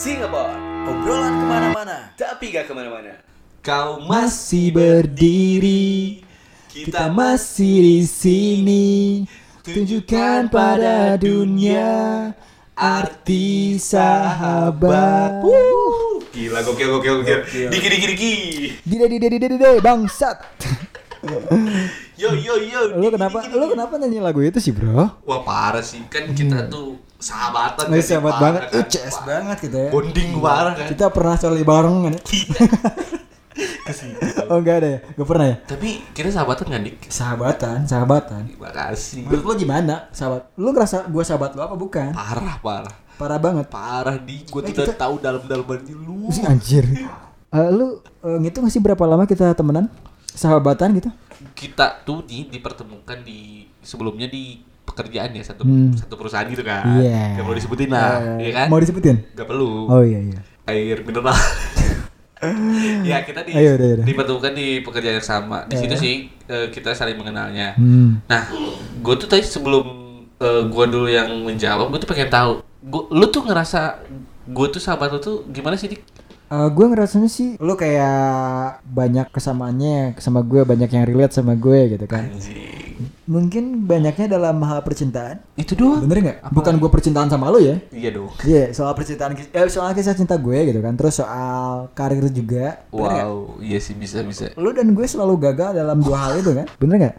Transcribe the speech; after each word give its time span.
Singapore 0.00 0.56
Obrolan 0.88 1.36
ke 1.36 1.44
mana-mana. 1.44 1.96
Tapi 2.16 2.56
gak 2.56 2.64
ke 2.64 2.72
mana-mana 2.72 3.20
Kau 3.60 4.00
masih 4.00 4.72
berdiri, 4.72 6.24
kita 6.72 7.12
masih 7.12 7.76
di 7.84 8.00
sini. 8.08 8.88
Tunjukkan 9.60 10.48
pada 10.48 11.20
dunia 11.20 12.32
arti 12.72 13.76
sahabat. 13.76 15.44
Wuh, 15.44 16.24
Gila 16.32 16.64
gokil 16.64 16.88
gokil 16.96 17.14
gokil 17.20 17.40
Diki 17.68 17.88
diki 17.92 18.06
diki 18.16 18.32
Dide 18.80 19.04
dide 19.04 19.26
dide 19.36 19.46
dide 19.52 19.70
bangsat. 19.84 20.40
Yo 22.16 22.32
yo 22.32 22.56
yo 22.56 22.96
Lu 22.96 23.12
kenapa 23.12 23.44
lu 23.52 23.68
kenapa 23.68 24.00
nyanyi 24.00 24.24
lagu 24.24 24.40
itu 24.40 24.64
sih, 24.64 24.72
Bro? 24.72 25.20
Wah 25.28 25.44
parah 25.44 25.84
sih 25.84 26.00
Kan 26.08 26.32
kita 26.32 26.72
tuh 26.72 27.09
sahabatan 27.20 27.84
Oh, 27.84 27.92
kan, 27.92 28.00
sahabat 28.02 28.32
parah 28.32 28.42
banget. 28.42 28.62
kan. 28.62 28.74
Uh, 28.74 28.86
CS 28.86 29.12
Wah, 29.12 29.24
banget 29.28 29.56
kita 29.60 29.78
ya. 29.78 29.90
Bonding 29.90 30.28
parah 30.36 30.72
kan 30.72 30.86
Kita 30.88 31.04
pernah 31.08 31.34
coli 31.36 31.62
bareng 31.62 31.96
kan? 32.02 32.12
ya? 32.12 32.20
Oh 34.48 34.56
enggak 34.56 34.76
ada 34.80 34.88
ya? 34.88 34.98
Gak 35.12 35.28
pernah 35.28 35.46
ya? 35.46 35.56
Tapi 35.60 35.88
kita 36.10 36.28
sahabatan 36.32 36.66
kan 36.66 36.80
Dik? 36.80 36.96
Sahabatan, 37.08 37.78
sahabatan. 37.84 38.42
Terima 38.46 38.70
kasih 38.72 39.26
Menurut 39.26 39.44
lu 39.44 39.54
gimana, 39.58 40.08
sahabat? 40.10 40.48
Lu 40.54 40.70
ngerasa 40.70 40.96
gua 41.06 41.20
sahabat 41.20 41.52
lu 41.52 41.60
apa 41.60 41.74
bukan? 41.74 42.10
Parah 42.10 42.56
parah 42.58 42.96
Parah 43.14 43.36
banget. 43.36 43.66
Parah 43.68 44.16
di 44.16 44.48
Gue 44.48 44.62
Eh, 44.62 44.72
udah 44.72 44.86
kita- 44.86 44.96
tahu 44.96 45.20
dalam-dalamannya 45.20 45.92
lu 45.92 46.30
Sih 46.30 46.40
anjir. 46.42 46.86
Eh, 47.50 47.68
lu 47.68 48.00
eh, 48.00 48.38
ngitung 48.40 48.64
gak 48.64 48.72
sih 48.72 48.80
berapa 48.80 49.04
lama 49.04 49.28
kita 49.28 49.52
temenan? 49.52 49.92
Sahabatan 50.26 50.96
gitu? 50.96 51.10
Kita 51.52 52.00
tuh 52.00 52.24
nih 52.24 52.48
dipertemukan 52.48 53.20
di 53.20 53.68
Sebelumnya 53.82 54.24
di 54.24 54.60
pekerjaan 54.90 55.30
ya 55.30 55.42
Satu, 55.42 55.62
Hmm. 55.62 55.90
satu 55.92 56.14
perusahaan 56.14 56.44
gitu 56.44 56.60
kan 56.60 56.82
Iya. 56.98 57.36
Gak 57.36 57.44
perlu 57.44 57.56
disebutin 57.56 57.88
lah 57.88 58.10
Eh, 58.36 58.36
Iya 58.42 58.50
kan 58.54 58.66
Mau 58.66 58.78
disebutin? 58.78 59.16
Gak 59.32 59.46
perlu 59.46 59.86
Oh 59.86 60.02
iya 60.02 60.18
iya. 60.20 60.40
air 60.66 61.00
mineral. 61.00 61.34
ya 63.02 63.20
kita 63.20 63.42
di, 63.42 63.52
Ayo, 63.52 63.76
udah, 63.76 63.88
udah. 63.94 64.06
dipertemukan 64.06 64.52
di 64.52 64.80
pekerjaan 64.80 65.14
yang 65.14 65.26
sama. 65.26 65.58
Di 65.66 65.74
Eh. 65.74 65.80
situ 65.80 65.94
sih 65.94 66.14
eh, 66.46 66.66
kita 66.68 66.90
saling 66.90 67.14
mengenalnya. 67.14 67.74
Hmm. 67.74 68.24
Nah, 68.24 68.48
gue 68.96 69.14
tuh 69.16 69.26
tadi 69.26 69.42
sebelum 69.42 69.84
eh, 70.36 70.62
gue 70.64 70.84
dulu 70.86 71.04
yang 71.06 71.28
menjawab, 71.42 71.86
gue 71.86 71.98
tuh 71.98 72.08
pengen 72.08 72.28
tahu, 72.28 72.52
gua, 72.82 73.02
lu 73.10 73.28
tuh 73.28 73.44
ngerasa 73.44 74.00
gue 74.46 74.66
tuh 74.68 74.80
sahabat 74.80 75.10
lu 75.10 75.20
tuh 75.20 75.44
gimana 75.46 75.76
sih 75.76 75.86
dik? 75.86 76.00
Eh, 76.48 76.68
gue 76.68 76.86
ngerasanya 76.86 77.28
sih 77.28 77.54
lu 77.56 77.76
kayak 77.76 78.16
banyak 78.84 79.28
kesamaannya 79.28 80.16
sama 80.16 80.40
gue, 80.40 80.64
banyak 80.64 80.88
yang 80.88 81.04
relate 81.04 81.30
sama 81.32 81.52
gue 81.54 81.92
gitu 81.92 82.06
kan. 82.06 82.32
Mungkin 83.28 83.86
banyaknya 83.88 84.26
dalam 84.36 84.60
hal 84.64 84.80
percintaan. 84.84 85.40
Itu 85.54 85.76
doang. 85.76 86.04
Bener 86.04 86.18
nggak? 86.20 86.38
Bukan 86.52 86.74
gue 86.76 86.90
percintaan 86.90 87.28
sama 87.30 87.48
lu 87.48 87.60
ya? 87.62 87.76
Iya 87.90 88.10
dong. 88.16 88.30
Iya, 88.42 88.74
soal 88.76 88.92
percintaan, 88.92 89.36
eh, 89.36 89.68
soal 89.70 89.92
kisah 89.92 90.16
cinta 90.16 90.36
gue 90.36 90.58
gitu 90.68 90.80
kan. 90.80 90.94
Terus 90.96 91.20
soal 91.20 91.88
karir 91.94 92.26
juga. 92.30 92.82
Wow, 92.90 93.60
iya 93.62 93.78
sih 93.78 93.94
bisa 93.96 94.20
bisa. 94.24 94.52
Lu 94.58 94.70
dan 94.70 94.92
gue 94.92 95.06
selalu 95.06 95.38
gagal 95.50 95.76
dalam 95.76 95.98
dua 96.00 96.16
hal 96.28 96.32
itu 96.40 96.50
kan? 96.52 96.66
Bener 96.76 96.96
nggak? 97.00 97.16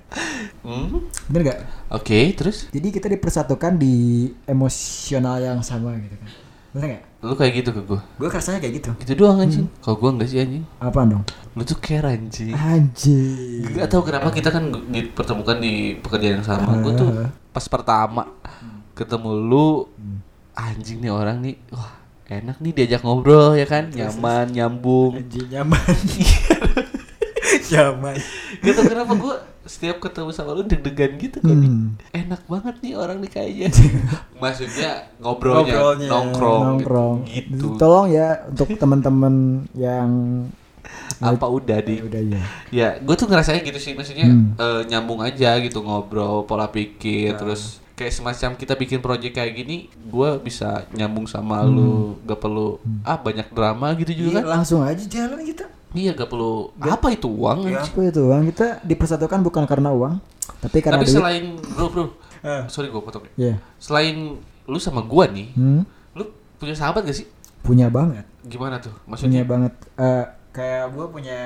Hmm? 0.62 1.02
Bener 1.30 1.42
nggak? 1.50 1.60
Oke, 1.92 2.32
terus 2.38 2.70
Jadi 2.70 2.88
kita 2.94 3.10
dipersatukan 3.10 3.76
di 3.76 4.30
emosional 4.46 5.42
yang 5.42 5.60
sama 5.66 5.98
gitu 5.98 6.16
kan. 6.16 6.51
Bener 6.72 6.88
nggak? 6.96 7.04
lu 7.22 7.38
kayak 7.38 7.54
gitu 7.62 7.70
ke 7.70 7.82
gue. 7.86 8.00
Gue 8.18 8.28
rasanya 8.34 8.58
kayak 8.58 8.74
gitu. 8.82 8.90
Itu 8.98 9.14
doang 9.14 9.38
anjing. 9.46 9.70
Kalau 9.78 9.96
gue 10.02 10.10
enggak 10.10 10.30
sih 10.34 10.42
anjing. 10.42 10.66
Apaan 10.82 11.08
dong? 11.14 11.24
Lu 11.54 11.62
tuh 11.62 11.78
care 11.78 12.18
anjing. 12.18 12.58
Anjir. 12.58 13.78
Gak 13.78 13.94
tau 13.94 14.02
kenapa 14.02 14.34
kita 14.34 14.50
kan 14.50 14.74
dipertemukan 14.90 15.62
di 15.62 16.02
pekerjaan 16.02 16.42
yang 16.42 16.48
sama. 16.48 16.82
Gue 16.82 16.98
tuh 16.98 17.10
pas 17.54 17.66
pertama 17.70 18.26
ketemu 18.98 19.30
lu 19.38 19.86
anjing 20.58 20.98
nih 20.98 21.14
orang 21.14 21.38
nih, 21.46 21.56
wah 21.70 21.94
enak 22.32 22.58
nih 22.64 22.72
diajak 22.74 23.02
ngobrol 23.04 23.54
ya 23.54 23.68
kan, 23.68 23.92
nyaman, 23.92 24.50
nyambung. 24.50 25.20
Anjir 25.20 25.46
nyaman. 25.52 25.84
nyaman. 27.72 28.16
Gak 28.60 28.74
tau 28.74 28.84
kenapa 28.86 29.14
gue 29.14 29.36
setiap 29.62 29.98
ketemu 30.00 30.30
sama 30.30 30.52
lu 30.52 30.64
deg-degan 30.64 31.12
gitu 31.16 31.38
kan. 31.40 31.54
Hmm. 31.54 31.86
Enak 32.12 32.42
banget 32.46 32.76
nih 32.82 32.94
orang 32.94 33.18
nih 33.20 33.32
kayaknya. 33.32 33.68
Maksudnya 34.42 34.90
ngobrolnya, 35.18 35.72
Ngobrolnya, 35.72 36.08
nongkrong, 36.08 36.64
nongkrong. 36.78 37.18
gitu. 37.26 37.68
Tolong 37.78 38.08
ya 38.10 38.46
untuk 38.46 38.68
teman-teman 38.74 39.34
yang 39.74 40.10
Apa 41.22 41.46
udah 41.46 41.78
di 41.80 42.02
udah 42.02 42.18
ya. 42.20 42.42
Ya, 42.70 42.90
gue 42.98 43.14
tuh 43.14 43.30
ngerasanya 43.30 43.62
gitu 43.62 43.78
sih, 43.78 43.94
maksudnya 43.94 44.26
Hmm. 44.26 44.58
eh, 44.58 44.82
nyambung 44.88 45.22
aja 45.22 45.54
gitu 45.58 45.80
ngobrol, 45.80 46.44
pola 46.44 46.66
pikir, 46.66 47.38
terus 47.38 47.78
kayak 47.94 48.10
semacam 48.12 48.50
kita 48.58 48.74
bikin 48.74 48.98
project 48.98 49.30
kayak 49.32 49.54
gini, 49.54 49.78
gue 49.94 50.30
bisa 50.42 50.90
nyambung 50.90 51.30
sama 51.30 51.62
lu, 51.62 52.18
gak 52.26 52.42
perlu 52.42 52.82
ah 53.04 53.14
banyak 53.14 53.46
drama 53.48 53.94
gitu 53.94 54.26
juga 54.26 54.30
Iya, 54.34 54.38
kan? 54.42 54.50
langsung 54.52 54.82
aja 54.82 55.06
jalan 55.06 55.46
kita. 55.46 55.70
Iya, 55.92 56.12
gak 56.14 56.28
perlu 56.28 56.72
apa 56.78 57.08
itu 57.10 57.28
uang? 57.28 57.68
Ya, 57.68 57.82
apa 57.82 58.00
itu 58.02 58.22
uang 58.22 58.48
kita 58.48 58.80
dipersatukan 58.82 59.40
bukan 59.42 59.64
karena 59.66 59.90
uang, 59.90 60.24
tapi 60.60 60.80
karena 60.80 60.98
Tapi 60.98 61.06
duit. 61.06 61.16
selain 61.16 61.44
bro 61.70 61.88
bro, 61.88 62.04
Eh. 62.42 62.64
sorry 62.66 62.88
gue 62.88 62.98
potong. 62.98 63.28
ya. 63.28 63.32
Iya. 63.38 63.56
Selain 63.78 64.16
lu 64.64 64.78
sama 64.78 65.02
gua 65.02 65.28
nih, 65.28 65.52
Hmm, 65.52 65.84
lu 66.14 66.24
punya 66.56 66.72
sahabat 66.72 67.04
gak 67.04 67.16
sih? 67.16 67.28
punya 67.62 67.88
banget. 67.88 68.24
Gimana 68.42 68.78
tuh? 68.78 68.90
Punya 68.98 69.06
Maksudnya? 69.06 69.44
banget. 69.44 69.74
Eh, 69.96 70.26
kayak 70.52 70.86
gue 70.90 71.06
punya 71.08 71.40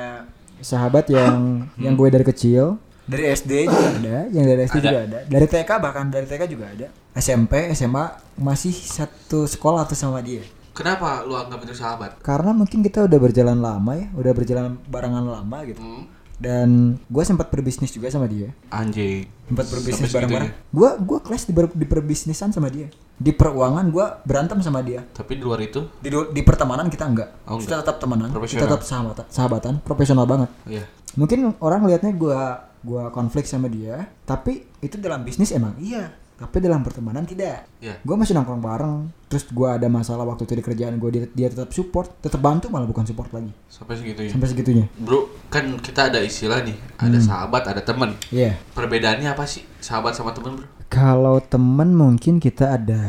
sahabat 0.57 1.05
yang 1.07 1.65
yang 1.75 1.93
gue 1.93 2.07
dari 2.07 2.23
kecil 2.23 2.79
dari 3.03 3.27
SD 3.27 3.65
juga 3.65 3.89
ada, 3.91 4.17
yang 4.29 4.45
dari 4.45 4.61
SD 4.63 4.77
Ada. 4.77 4.87
juga 4.87 4.99
ada, 5.03 5.19
dari 5.27 5.45
TK 5.45 5.69
bahkan 5.75 6.05
dari 6.07 6.25
TK 6.25 6.43
juga 6.47 6.65
ada, 6.67 6.87
SMP, 7.13 7.53
SMA 7.71 8.05
masih 8.35 8.71
satu 8.71 9.45
sekolah 9.45 9.83
tuh 9.83 9.93
sama 9.93 10.21
dia. 10.21 10.41
Kenapa 10.75 11.23
lu 11.23 11.33
anggap 11.33 11.63
itu 11.63 11.71
sahabat? 11.71 12.19
Karena 12.19 12.51
mungkin 12.51 12.83
kita 12.83 13.07
udah 13.07 13.15
berjalan 13.15 13.57
lama 13.57 13.91
ya, 13.95 14.11
udah 14.11 14.31
berjalan 14.35 14.75
barengan 14.85 15.23
lama 15.23 15.57
gitu. 15.63 15.79
Hmm? 15.79 16.03
Dan 16.35 16.99
gue 17.07 17.23
sempat 17.23 17.47
berbisnis 17.47 17.95
juga 17.95 18.11
sama 18.11 18.27
dia. 18.27 18.51
Anjing. 18.67 19.23
Sempat 19.47 19.71
berbisnis 19.71 20.11
bareng-bareng. 20.11 20.51
Gue 20.67 20.89
gua 20.99 21.19
kelas 21.23 21.47
di, 21.47 21.55
ber- 21.55 21.71
di 21.71 21.87
perbisnisan 21.87 22.51
sama 22.51 22.67
dia. 22.67 22.91
Di 23.15 23.31
peruangan 23.31 23.87
gue 23.87 24.03
berantem 24.27 24.59
sama 24.59 24.83
dia. 24.83 25.07
Tapi 25.15 25.39
di 25.39 25.41
luar 25.47 25.63
itu, 25.63 25.87
Di, 26.03 26.11
di 26.11 26.41
pertemanan 26.43 26.91
kita 26.91 27.07
enggak. 27.07 27.29
Oh, 27.47 27.55
kita 27.55 27.79
tetap 27.79 28.03
temenan. 28.03 28.35
Kita 28.35 28.67
tetap 28.67 28.83
sahabatan, 28.83 29.25
sahabatan, 29.31 29.73
profesional 29.79 30.27
banget. 30.27 30.51
iya. 30.67 30.83
Mungkin 31.15 31.55
orang 31.63 31.87
lihatnya 31.87 32.11
gua 32.11 32.67
gua 32.83 33.07
konflik 33.15 33.47
sama 33.47 33.71
dia, 33.71 34.11
tapi 34.27 34.67
itu 34.83 34.99
dalam 34.99 35.23
bisnis 35.23 35.55
emang 35.55 35.71
iya. 35.79 36.11
Tapi 36.35 36.57
dalam 36.59 36.83
pertemanan 36.83 37.23
tidak. 37.23 37.63
Iya. 37.79 37.95
Gue 38.03 38.15
masih 38.19 38.35
nongkrong 38.35 38.59
bareng. 38.59 38.97
Terus 39.31 39.47
gua 39.55 39.79
ada 39.79 39.87
masalah 39.87 40.27
waktu 40.27 40.43
itu 40.43 40.53
di 40.59 40.63
kerjaan 40.63 40.99
gue 40.99 41.09
dia, 41.11 41.23
dia 41.31 41.47
tetap 41.47 41.71
support, 41.71 42.11
tetap 42.19 42.43
bantu 42.43 42.67
malah 42.67 42.87
bukan 42.87 43.07
support 43.07 43.31
lagi. 43.31 43.51
Sampai 43.71 43.95
segitunya. 43.95 44.31
Sampai 44.31 44.47
segitunya. 44.51 44.85
Bro, 44.99 45.31
kan 45.47 45.65
kita 45.79 46.11
ada 46.11 46.19
istilah 46.19 46.59
nih, 46.63 46.75
ada 46.99 47.17
sahabat, 47.19 47.63
ada 47.71 47.79
teman. 47.79 48.15
Iya. 48.31 48.59
Perbedaannya 48.75 49.31
apa 49.31 49.47
sih 49.47 49.63
sahabat 49.79 50.15
sama 50.15 50.35
teman, 50.35 50.59
bro? 50.59 50.67
Kalau 50.91 51.39
temen 51.39 51.95
mungkin 51.95 52.43
kita 52.43 52.79
ada 52.79 53.03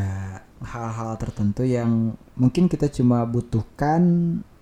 hal-hal 0.63 1.15
tertentu 1.19 1.63
yang 1.67 2.15
mungkin 2.33 2.67
kita 2.67 2.89
cuma 2.89 3.23
butuhkan 3.27 4.01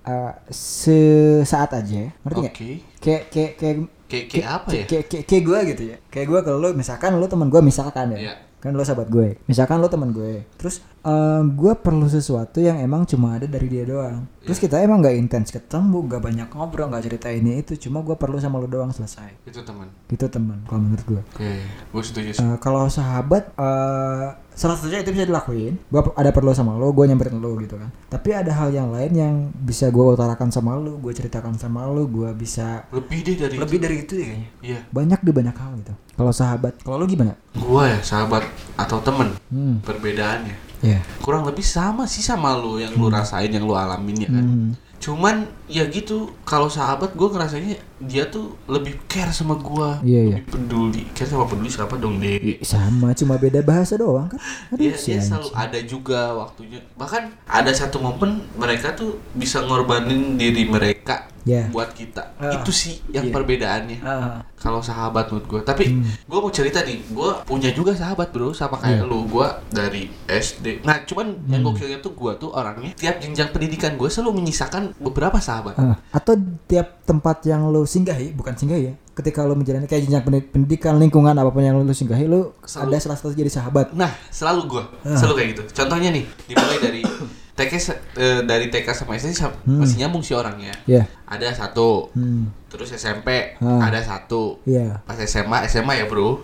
eh, 0.05 0.33
sesaat 0.51 1.81
aja, 1.81 2.13
ngerti 2.25 2.37
Oke. 2.37 2.45
nggak? 2.45 2.55
Kayak 3.01 3.23
kayak 3.29 3.53
kayak 3.57 3.77
Kayak 4.05 4.25
kayak 4.29 4.47
apa 4.47 4.69
ya? 4.69 4.85
Kayak 4.85 5.05
kayak 5.09 5.25
kayak 5.25 5.43
gue 5.43 5.59
gitu 5.73 5.83
ya. 5.89 5.97
Kayak 6.13 6.27
gue 6.29 6.39
kalau 6.45 6.57
lu 6.61 6.69
misalkan 6.77 7.17
lu 7.17 7.25
teman 7.25 7.49
gue 7.49 7.61
misalkan 7.65 8.13
ya. 8.13 8.19
Iya. 8.21 8.33
Kan 8.65 8.73
lu 8.73 8.81
sahabat 8.81 9.13
gue. 9.13 9.37
Misalkan 9.45 9.77
lu 9.77 9.85
teman 9.85 10.09
gue. 10.09 10.41
Terus 10.57 10.81
eh, 11.05 11.41
gue 11.45 11.73
perlu 11.75 12.05
sesuatu 12.05 12.57
yang 12.57 12.77
emang 12.77 13.05
cuma 13.05 13.33
ada 13.33 13.45
dari 13.45 13.67
dia 13.67 13.85
doang. 13.85 14.25
Terus 14.41 14.57
Iya. 14.57 14.63
kita 14.63 14.75
emang 14.79 14.99
nggak 14.99 15.15
intens 15.15 15.49
ketemu, 15.49 15.97
nggak 16.03 16.21
banyak 16.23 16.47
ngobrol, 16.49 16.85
nggak 16.87 17.03
cerita 17.03 17.27
ini 17.29 17.59
itu. 17.59 17.77
Cuma 17.79 18.01
gue 18.01 18.13
perlu 18.13 18.37
sama 18.37 18.57
lu 18.57 18.65
doang 18.65 18.89
selesai. 18.89 19.41
Itu 19.43 19.61
teman. 19.61 19.89
Itu 20.07 20.25
teman 20.27 20.61
kalau 20.63 20.81
menurut 20.81 21.05
gue. 21.07 21.21
Oke, 21.31 21.51
gue 21.63 22.03
setuju 22.03 22.29
sih. 22.31 22.41
Eh, 22.43 22.57
kalau 22.57 22.85
sahabat 22.87 23.53
eh 23.55 24.27
salah 24.51 24.71
satunya 24.73 25.03
itu 25.03 25.11
bisa 25.11 25.27
dilakuin 25.27 25.75
gue 25.83 25.99
ada 26.15 26.31
perlu 26.31 26.55
sama 26.55 26.79
lo 26.79 26.87
gue 26.89 27.03
nyamperin 27.03 27.43
lo 27.43 27.59
gitu 27.59 27.75
kan 27.75 27.91
tapi 28.07 28.31
ada 28.31 28.55
hal 28.55 28.71
yang 28.71 28.87
lain 28.87 29.11
yang 29.11 29.33
bisa 29.53 29.91
gue 29.91 29.99
utarakan 29.99 30.47
sama 30.47 30.79
lo 30.79 30.95
gue 30.95 31.11
ceritakan 31.11 31.59
sama 31.59 31.83
lo 31.83 32.07
gue 32.07 32.31
bisa 32.31 32.87
Lebih 32.87 33.19
deh 33.21 33.35
dari 33.35 33.55
lebih 33.59 33.75
itu. 33.75 33.83
dari 33.83 33.95
itu 33.99 34.13
ya 34.15 34.25
kayaknya 34.25 34.47
Iya. 34.63 34.79
banyak 34.87 35.19
di 35.19 35.31
banyak 35.35 35.51
hal 35.53 35.71
gitu 35.75 35.93
kalau 36.09 36.31
sahabat 36.31 36.71
kalau 36.79 36.95
lo 36.95 37.05
gimana 37.05 37.35
Gua 37.53 37.83
ya 37.85 37.99
sahabat 37.99 38.47
atau 38.79 38.97
temen 39.01 39.35
hmm 39.51 39.83
perbedaannya 39.83 40.55
ya 40.83 40.99
kurang 41.23 41.47
lebih 41.47 41.63
sama 41.63 42.03
sih 42.09 42.23
sama 42.23 42.55
lu 42.57 42.81
yang 42.81 42.91
lu 42.95 43.07
rasain 43.07 43.51
yang 43.51 43.63
lu 43.63 43.75
alamin 43.75 44.27
ya 44.27 44.29
kan. 44.31 44.45
Hmm. 44.45 44.71
Cuman 44.99 45.45
ya 45.69 45.85
gitu 45.91 46.33
kalau 46.47 46.71
sahabat 46.71 47.13
gue 47.13 47.27
ngerasanya 47.29 47.77
dia 47.97 48.23
tuh 48.25 48.59
lebih 48.65 48.99
care 49.05 49.29
sama 49.29 49.55
gua, 49.55 49.99
Iya, 50.01 50.21
iya. 50.21 50.35
lebih 50.35 50.45
peduli. 50.49 51.03
Care 51.09 51.25
sama 51.25 51.45
peduli 51.45 51.69
siapa 51.69 51.95
dong 51.95 52.17
deh? 52.17 52.59
sama 52.61 53.11
cuma 53.11 53.35
beda 53.35 53.61
bahasa 53.61 53.95
doang 53.95 54.27
kan 54.27 54.39
aduh 54.67 54.79
Dia, 54.81 54.93
si 54.93 55.05
dia 55.07 55.17
anjing. 55.17 55.27
selalu 55.31 55.49
ada 55.53 55.79
juga 55.81 56.19
waktunya. 56.35 56.79
Bahkan 56.93 57.23
ada 57.45 57.71
satu 57.71 57.97
momen 57.97 58.43
mereka 58.53 58.91
tuh 58.91 59.15
bisa 59.31 59.61
ngorbanin 59.61 60.35
diri 60.35 60.65
mereka 60.65 61.31
Ya. 61.41 61.69
buat 61.69 61.93
kita. 61.93 62.33
Ah. 62.35 62.49
Itu 62.51 62.73
sih 62.73 63.05
yang 63.07 63.29
Iya. 63.29 63.33
perbedaannya. 63.33 63.97
Ah, 64.01 64.41
Kalau 64.57 64.81
sahabat 64.81 65.29
menurut 65.29 65.45
gue, 65.45 65.61
tapi 65.61 65.93
Hmm. 65.93 66.01
gue 66.01 66.39
mau 66.39 66.49
cerita 66.49 66.81
nih, 66.81 67.05
gue 67.05 67.29
punya 67.45 67.69
juga 67.69 67.93
sahabat 67.93 68.33
bro, 68.33 68.49
sama 68.49 68.75
kayak 68.75 68.97
Iya. 68.97 69.05
lu, 69.05 69.29
gue 69.29 69.45
dari 69.69 70.09
SD. 70.25 70.81
Nah, 70.81 71.05
cuman 71.05 71.37
yang 71.45 71.61
Hmm. 71.61 71.69
gokilnya 71.69 72.01
tuh 72.01 72.11
gue 72.11 72.33
tuh 72.35 72.49
orangnya 72.49 72.89
tiap 72.95 73.21
jenjang 73.21 73.53
pendidikan 73.53 73.93
gue 73.93 74.09
selalu 74.09 74.41
menyisakan 74.41 74.97
beberapa 74.97 75.37
sahabat. 75.37 75.77
ah. 75.77 76.01
atau 76.09 76.33
tiap 76.65 77.05
tempat 77.05 77.45
yang 77.45 77.69
lo 77.85 77.87
singgahi 77.87 78.33
bukan 78.33 78.51
singgahi 78.51 78.83
ya 78.83 78.93
ketika 79.13 79.45
lo 79.45 79.53
menjalani 79.53 79.85
kayak 79.85 80.01
jenjang 80.03 80.25
pendi- 80.25 80.41
pendidikan 80.43 80.97
lingkungan 80.97 81.31
apa 81.31 81.47
pun 81.47 81.61
yang 81.61 81.77
lo 81.77 81.85
singgahi 81.87 82.25
lo 82.25 82.57
Selalu. 82.59 82.89
ada 82.89 82.97
salah 82.99 83.13
satu 83.15 83.29
jadi 83.31 83.47
sahabat 83.47 83.93
Nah, 83.93 84.09
selalu 84.27 84.61
gue, 84.67 84.83
Ah. 85.03 85.13
selalu 85.13 85.33
kayak 85.37 85.49
gitu. 85.53 85.63
Contohnya 85.75 86.09
nih, 86.09 86.25
dimulai 86.43 86.77
dari 86.79 87.01
TK 87.55 87.71
se- 87.77 88.01
eh, 88.15 88.41
dari 88.41 88.67
TK 88.67 88.91
sama 88.91 89.13
SD 89.13 89.37
Hmm. 89.37 89.79
masih 89.79 89.95
nyambung 89.97 90.19
sih 90.19 90.33
orangnya. 90.33 90.73
ya 90.83 91.05
Ada 91.23 91.53
satu, 91.55 92.09
hmm. 92.11 92.67
terus 92.67 92.89
SMP 92.91 93.53
Ah. 93.57 93.85
ada 93.85 94.01
satu, 94.01 94.59
ya 94.63 94.99
pas 95.03 95.15
SMA 95.15 95.63
SMA 95.63 95.93
ya 95.95 96.05
bro, 96.05 96.41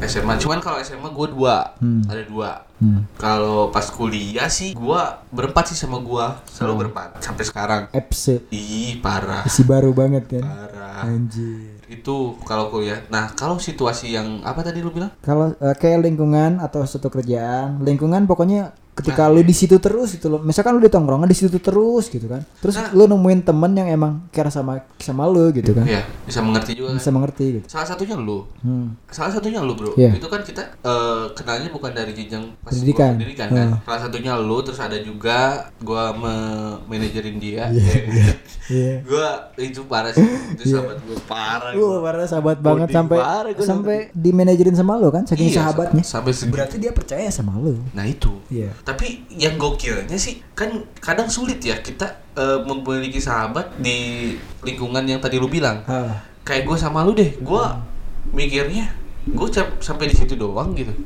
SMA. 0.00 0.38
Cuman 0.38 0.58
kalau 0.58 0.78
SMA 0.78 1.04
gue 1.06 1.26
dua, 1.28 1.74
Hmm. 1.76 2.06
ada 2.06 2.22
dua. 2.22 2.64
Hmm. 2.78 3.00
Kalau 3.14 3.68
pas 3.68 3.86
kuliah 3.86 4.46
sih 4.48 4.72
gua 4.72 5.22
berempat 5.28 5.68
sih 5.68 5.76
sama 5.76 5.98
gua, 5.98 6.38
selalu 6.44 6.70
Hmm. 6.70 6.80
berempat 6.80 7.08
sampai 7.18 7.44
sekarang. 7.44 7.82
FC 7.90 8.42
Ih, 8.48 8.98
parah. 8.98 9.42
isi 9.44 9.62
baru 9.62 9.90
banget 9.90 10.24
kan 10.28 10.42
Parah. 10.42 11.04
anjir 11.04 11.78
Itu 11.86 12.36
kalau 12.42 12.68
kuliah. 12.68 13.00
Nah, 13.08 13.32
kalau 13.32 13.56
situasi 13.56 14.12
yang 14.12 14.42
apa 14.42 14.60
tadi 14.60 14.78
lu 14.78 14.90
bilang? 14.90 15.08
kalau 15.18 15.50
eh, 15.52 15.72
kayak 15.74 16.04
lingkungan 16.04 16.58
atau 16.58 16.82
suatu 16.82 17.08
kerjaan 17.08 17.80
lingkungan 17.80 18.24
pokoknya 18.24 18.70
ketika 18.98 19.22
Nah. 19.24 19.32
lu 19.32 19.40
di 19.40 19.52
situ 19.52 19.78
terus 19.78 20.12
gitu 20.12 20.26
loh 20.28 20.40
misalkan 20.40 20.74
lu 20.74 20.80
di 20.80 20.88
tongkrongan 20.88 21.24
di 21.24 21.34
situ 21.34 21.54
terus 21.56 22.06
gitu 22.06 22.26
kan 22.26 22.42
terus 22.56 22.74
Nah. 22.74 22.90
lu 22.90 23.06
nemuin 23.06 23.40
temen 23.42 23.70
yang 23.72 23.88
emang 23.88 24.26
care 24.28 24.48
sama 24.48 24.78
sama 24.96 25.24
lu 25.24 25.48
gitu 25.50 25.70
kan 25.70 25.84
Iya, 25.84 26.02
bisa 26.22 26.40
mengerti 26.40 26.72
juga. 26.74 26.88
kan? 26.88 26.96
bisa 26.96 27.10
mengerti 27.10 27.44
gitu 27.54 27.66
Salah 27.68 27.86
satunya 27.86 28.16
lu. 28.16 28.42
hmm. 28.58 28.86
Salah 29.08 29.30
satunya 29.30 29.58
lu, 29.58 29.72
Bro. 29.72 29.94
Iya. 29.94 30.12
Itu 30.12 30.26
kan 30.26 30.40
kita 30.40 30.62
eh, 30.76 31.24
kenalnya 31.32 31.68
bukan 31.68 31.90
dari 31.90 32.10
jenjang 32.10 32.44
pas 32.58 32.68
gua 32.68 32.74
Pendidikan. 32.74 33.12
pendidikan 33.14 33.48
kan. 33.48 33.68
Hmm. 33.70 33.80
Salah 33.82 34.00
satunya 34.02 34.32
lu, 34.34 34.58
terus 34.60 34.78
ada 34.78 34.98
juga 34.98 35.38
gua 35.78 36.12
manajerin 36.84 37.36
dia. 37.36 37.70
Iya. 38.68 39.00
gua 39.08 39.28
itu 39.56 39.80
parah 39.84 40.10
sih. 40.10 40.24
Itu 40.52 40.64
sahabat 40.70 40.98
gua 41.00 41.18
parah. 41.24 41.70
Wah, 41.70 41.78
gua. 41.78 41.98
parah 42.02 42.26
sahabat 42.26 42.58
banget 42.58 42.88
sampai 42.90 43.18
parah 43.18 43.50
gua 43.50 43.64
sampai 43.64 43.96
di 44.12 44.30
manajerin 44.30 44.74
sama 44.74 44.94
lo 44.94 45.08
kan 45.08 45.24
saking 45.24 45.48
Iya, 45.48 45.56
sahabatnya. 45.58 46.02
sampai 46.02 46.32
segitu. 46.32 46.52
Berarti 46.52 46.76
dia 46.76 46.92
percaya 46.92 47.28
sama 47.28 47.56
lo. 47.56 47.76
Nah, 47.90 48.04
itu. 48.04 48.32
Iya. 48.48 48.72
Tapi 48.88 49.28
yang 49.36 49.60
gokilnya 49.60 50.16
sih 50.16 50.40
kan 50.56 50.72
kadang 50.96 51.28
sulit 51.28 51.60
ya 51.60 51.76
kita 51.84 52.08
eh, 52.32 52.56
memiliki 52.64 53.20
sahabat 53.20 53.76
di 53.76 54.32
lingkungan 54.64 55.04
yang 55.04 55.20
tadi 55.20 55.36
lu 55.36 55.44
bilang. 55.44 55.84
Ah. 55.84 56.24
Kayak 56.40 56.64
gue 56.64 56.76
sama 56.80 57.04
lu 57.04 57.12
deh, 57.12 57.36
gue 57.36 57.64
mikirnya 58.32 58.88
gue 59.28 59.48
sampai 59.84 60.08
di 60.08 60.16
situ 60.16 60.32
doang 60.40 60.72
gitu. 60.72 60.96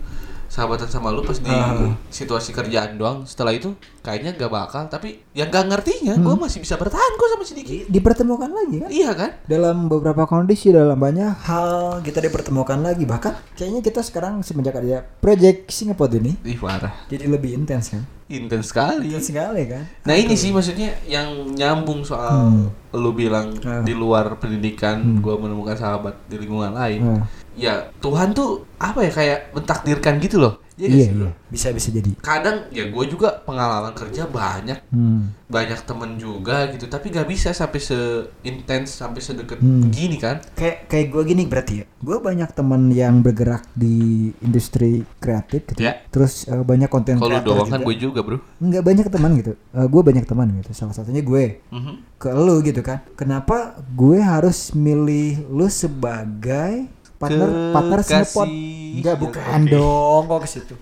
Sahabatan 0.52 0.84
sama 0.84 1.08
lu 1.08 1.24
pas 1.24 1.32
di 1.34 1.48
Ah. 1.48 1.96
situasi 2.06 2.52
kerjaan 2.52 2.94
doang. 2.94 3.24
Setelah 3.24 3.56
itu 3.56 3.72
kayaknya 3.98 4.36
gak 4.36 4.52
bakal. 4.52 4.84
Tapi 4.84 5.24
yang 5.32 5.48
gak 5.48 5.64
ngertinya, 5.64 6.12
gue 6.14 6.34
masih 6.36 6.60
bisa 6.60 6.76
bertahan 6.76 7.10
kok 7.10 7.28
sama 7.30 7.40
si 7.42 7.54
Diki. 7.54 7.88
Dipertemukan 7.88 8.52
lagi 8.52 8.76
kan? 8.78 8.88
Iya 8.88 9.10
kan? 9.14 9.30
Dalam 9.42 9.88
beberapa 9.88 10.28
kondisi 10.28 10.68
dalam 10.68 10.94
banyak 10.94 11.32
hal 11.42 11.68
kita 12.02 12.20
dipertemukan 12.20 12.76
lagi 12.78 13.02
bahkan 13.02 13.32
kayaknya 13.54 13.80
kita 13.80 14.00
sekarang 14.00 14.42
semenjak 14.42 14.76
ada 14.76 15.08
project 15.18 15.72
Singapore 15.72 16.12
ini 16.14 16.36
Ih 16.44 16.58
parah, 16.58 16.92
jadi 17.06 17.24
lebih 17.26 17.54
intens 17.54 17.88
kan? 17.88 18.04
intens 18.28 18.68
sekali. 18.68 19.08
Intens 19.08 19.28
sekali 19.28 19.62
kan? 19.66 19.84
Nah 20.02 20.14
ini 20.14 20.32
sih 20.34 20.48
maksudnya 20.48 20.96
yang 21.06 21.28
nyambung 21.50 22.00
soal 22.02 22.48
Hmm. 22.48 22.68
lu 22.92 23.12
bilang 23.12 23.52
Ah. 23.62 23.80
di 23.80 23.92
luar 23.92 24.36
pendidikan 24.36 25.00
gua 25.18 25.36
menemukan 25.36 25.72
sahabat 25.74 26.16
di 26.26 26.36
lingkungan 26.38 26.72
lain. 26.72 27.00
Ah. 27.02 27.24
Ya 27.54 27.92
Tuhan 27.98 28.32
tuh 28.32 28.64
apa 28.76 29.02
ya 29.02 29.10
kayak 29.10 29.38
mentakdirkan 29.52 30.16
gitu 30.18 30.38
loh. 30.38 30.56
Iya 30.72 30.88
Iya, 30.88 31.04
sih, 31.04 31.12
iya. 31.14 31.30
Bisa 31.46 31.68
bisa 31.68 31.88
jadi. 31.92 32.10
Kadang 32.18 32.64
ya 32.70 32.88
gue 32.88 33.04
juga 33.06 33.28
pengalaman 33.38 33.92
kerja 33.92 34.24
banyak 34.24 34.88
Hmm. 34.88 35.36
banyak 35.46 35.84
temen 35.84 36.16
juga 36.16 36.64
gitu 36.66 36.88
tapi 36.88 37.12
gak 37.12 37.28
bisa 37.28 37.52
sampai 37.52 37.76
seintens 37.76 38.88
sampai 38.90 39.20
sedekat 39.20 39.60
Hmm. 39.60 39.84
begini 39.84 40.16
kan 40.16 40.40
Kayak 40.54 40.88
kayak 40.88 41.06
gue 41.08 41.22
gini 41.24 41.42
berarti 41.44 41.74
ya. 41.76 41.86
Gue 41.98 42.16
banyak 42.18 42.48
teman 42.50 42.88
yang 42.88 43.20
bergerak 43.20 43.68
di 43.70 43.94
industri 44.40 45.04
kreatif 45.18 45.68
gitu. 45.68 45.84
Ya. 45.84 46.00
Terus 46.08 46.48
eh, 46.48 46.64
banyak 46.64 46.88
konten 46.88 47.20
kalau 47.20 47.30
kreator 47.30 47.52
doang 47.54 47.68
kan 47.68 47.80
gue 47.84 47.96
juga 48.00 48.20
bro 48.24 48.40
Nggak 48.58 48.82
banyak 48.82 49.06
teman 49.08 49.30
gitu. 49.36 49.52
gue 49.70 50.02
banyak 50.02 50.24
teman 50.24 50.48
gitu. 50.56 50.72
Salah 50.72 50.96
satunya 50.96 51.20
gue. 51.20 51.60
Mhm. 51.68 52.16
Ke 52.16 52.32
lu 52.32 52.58
gitu 52.60 52.80
kan. 52.80 53.04
Kenapa 53.12 53.76
gue 53.92 54.18
harus 54.18 54.72
milih 54.72 55.44
lu 55.46 55.68
sebagai 55.68 56.88
partner 57.22 57.48
partner 57.70 58.00
Kekasih. 58.00 58.26
snapot? 58.26 58.48
Enggak 58.92 59.14
Ya, 59.14 59.20
bukan 59.20 59.42
oke. 59.56 59.70
dong 59.70 60.22
kok 60.26 60.38
ke 60.38 60.48
situ. 60.50 60.74